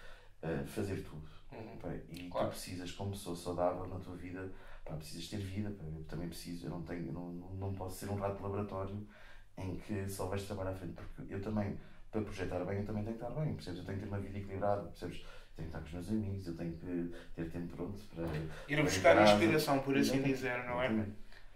[0.42, 1.26] uh, fazer tudo.
[1.50, 2.02] Uhum.
[2.10, 2.48] e claro.
[2.48, 4.52] tu precisas, como pessoa saudável na tua vida,
[4.84, 5.70] pá, precisas ter vida.
[5.70, 9.08] Pá, eu também preciso, eu não, tenho, não, não posso ser um rato de laboratório
[9.56, 10.94] em que só vais trabalhar à frente.
[10.94, 11.78] Porque eu também,
[12.10, 13.54] para projetar bem, eu também tenho que estar bem.
[13.54, 13.80] Percebes?
[13.80, 14.82] Eu tenho que ter uma vida equilibrada.
[14.82, 15.24] Percebes?
[15.58, 18.24] Tenho que estar com os meus amigos, eu tenho que ter tempo pronto para.
[18.68, 19.32] Ir buscar casa.
[19.32, 21.06] inspiração, por assim dizer, não é?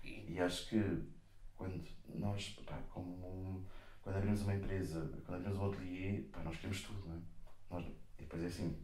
[0.02, 0.32] E...
[0.32, 1.02] e acho que
[1.56, 1.80] quando
[2.14, 3.64] nós, pá, como
[4.02, 7.20] quando abrimos uma empresa, quando abrimos um ateliê, pá, nós queremos tudo, não é?
[7.70, 7.86] Nós,
[8.18, 8.76] e depois é assim,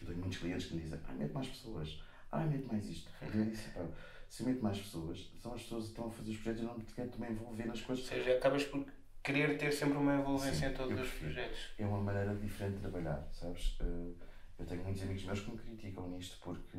[0.00, 3.10] eu tenho muitos clientes que me dizem, ai, mete mais pessoas, ai, mete mais isto.
[3.22, 3.86] Eu disse, pá,
[4.28, 6.80] se mete mais pessoas, são as pessoas que estão a fazer os projetos e não
[6.80, 8.04] te quero também envolver nas coisas.
[8.04, 8.84] Ou seja, acabas por
[9.22, 11.58] querer ter sempre uma envolvência Sim, em todos os projetos.
[11.78, 13.78] É uma maneira diferente de trabalhar, sabes?
[13.80, 14.16] Uh,
[14.60, 16.78] eu tenho muitos amigos meus que me criticam nisto porque,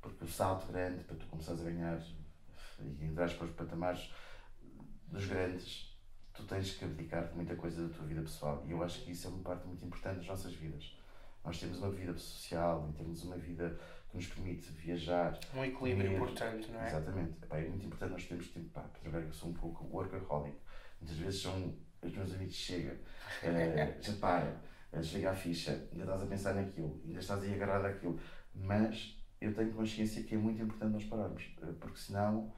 [0.00, 2.00] porque o salto grande para tu começares a ganhar
[2.80, 4.12] e entrares para os patamares
[5.06, 5.96] dos grandes,
[6.34, 8.64] tu tens que abdicar de muita coisa da tua vida pessoal.
[8.66, 10.96] E eu acho que isso é uma parte muito importante das nossas vidas.
[11.44, 13.78] Nós temos uma vida social e temos uma vida
[14.10, 15.38] que nos permite viajar.
[15.54, 16.16] Um equilíbrio comer.
[16.16, 16.88] importante, não é?
[16.88, 17.32] Exatamente.
[17.42, 19.26] Epá, é muito importante nós termos tempo para trabalhar.
[19.26, 20.56] Eu sou um pouco workaholic.
[21.00, 24.56] Muitas vezes são os meus amigos chegam, uh, já para
[25.00, 28.18] chega a ficha, ainda estás a pensar naquilo, ainda estás aí agarrado àquilo.
[28.54, 32.52] Mas eu tenho consciência que é muito importante nós pararmos, eh, porque senão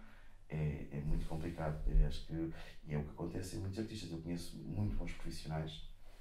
[0.49, 1.81] é, é muito complicado.
[1.87, 2.53] Eu acho que,
[2.87, 4.11] e é o que acontece em muitos artistas.
[4.11, 5.73] Eu conheço muito bons profissionais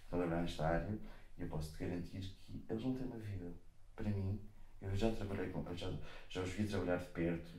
[0.03, 0.99] que trabalham nesta área
[1.37, 3.51] e eu posso te garantir que eles não têm uma vida.
[3.95, 4.39] Para mim,
[4.81, 5.91] eu já trabalhei com já,
[6.29, 7.51] já os vi trabalhar de perto,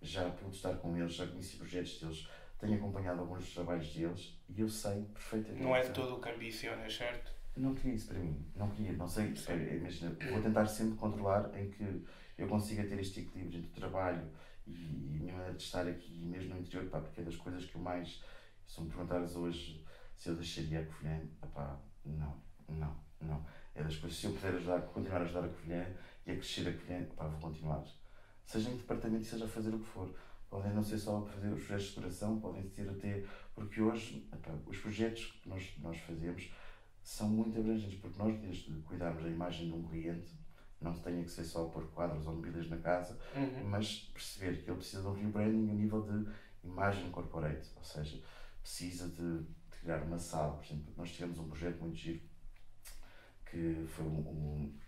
[0.00, 4.38] já pude estar com eles, já conheci projetos deles, tenho acompanhado alguns dos trabalhos deles
[4.48, 5.62] e eu sei perfeitamente.
[5.62, 7.32] Não é todo o que ambicionas, certo?
[7.56, 8.44] Não queria isso para mim.
[8.56, 9.34] Não queria, não sei.
[9.76, 12.04] Imagina, vou tentar sempre controlar em que
[12.38, 14.26] eu consiga ter este equilíbrio entre o trabalho
[14.66, 17.36] e, e a minha maneira de estar aqui, mesmo no interior, pá, porque é das
[17.36, 18.22] coisas que eu mais.
[18.66, 19.84] Se me perguntares hoje
[20.16, 21.20] se eu deixaria a Covilhã,
[21.52, 23.46] pá, não, não, não.
[23.74, 25.86] É das coisas, se eu puder ajudar, continuar a ajudar a Covilhã
[26.26, 27.84] e a crescer a Covilhã, pá, vou continuar.
[28.44, 30.14] Seja em departamento, seja a fazer o que for.
[30.48, 33.24] Podem não ser só fazer os projetos de decoração, podem ser até.
[33.54, 34.28] Porque hoje,
[34.66, 36.52] os projetos que nós, nós fazemos
[37.02, 40.32] são muito abrangentes, porque nós, desde cuidarmos da imagem de um cliente,
[40.80, 43.68] não tenha que ser só pôr quadros ou mobílias na casa, Uhum.
[43.68, 46.28] mas perceber que ele precisa de um rebranding a nível de
[46.64, 48.20] imagem corporate, ou seja,
[48.60, 50.56] precisa de, de criar uma sala.
[50.56, 52.20] Por exemplo, nós tivemos um projeto muito giro
[53.46, 54.18] que foi um,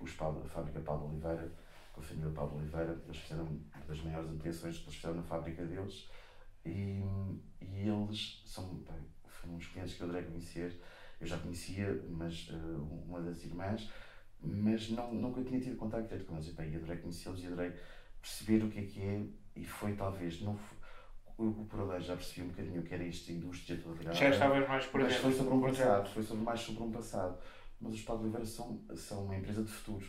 [0.00, 1.52] um, Paulo, a fábrica Paulo Oliveira,
[1.92, 5.22] com a família Paulo Oliveira, eles fizeram uma das maiores ampliações que eles fizeram na
[5.22, 6.08] fábrica deles
[6.64, 7.02] e,
[7.60, 10.80] e eles são bem, foram uns clientes que eu adorei conhecer.
[11.20, 13.90] Eu já conhecia, mas uh, uma das irmãs,
[14.40, 16.48] mas não, nunca tinha tido contato direto com eles.
[16.48, 17.72] E, bem, adorei conhecê-los e adorei
[18.20, 19.22] perceber o que é que é,
[19.56, 20.78] e foi talvez, não foi,
[21.38, 24.16] eu por ali já percebi um bocadinho o que era esta indústria toda ligada.
[24.16, 27.38] Já estavas mais por Mas foi sobre um passado, foi sobre mais sobre um passado.
[27.80, 30.06] Mas os Paulo Oliveira são, são uma empresa de futuro.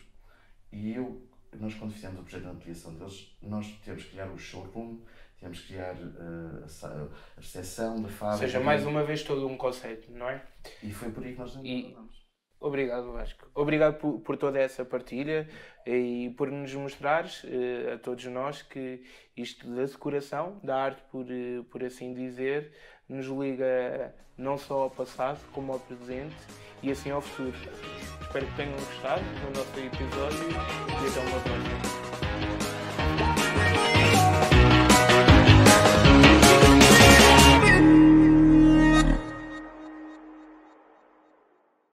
[0.72, 1.28] E eu,
[1.60, 5.00] nós quando fizemos o projeto de ampliação deles, nós temos que criar o showroom,
[5.46, 8.46] temos que criar uh, a, recepção da Ou fábrica.
[8.48, 10.42] seja, mais uma vez todo um conceito, não é?
[10.82, 12.26] E foi por aí que nós nos E- tornamos.
[12.60, 13.48] Obrigado, Vasco.
[13.54, 15.48] Obrigado por, por toda essa partilha
[15.86, 19.04] e por nos mostrares eh, a todos nós que
[19.38, 22.72] isto da decoração, da arte, por, eh, por assim dizer,
[23.08, 26.36] nos liga não só ao passado como ao presente
[26.82, 27.56] e assim ao futuro.
[28.22, 31.95] Espero que tenham gostado do nosso episódio e até uma próxima.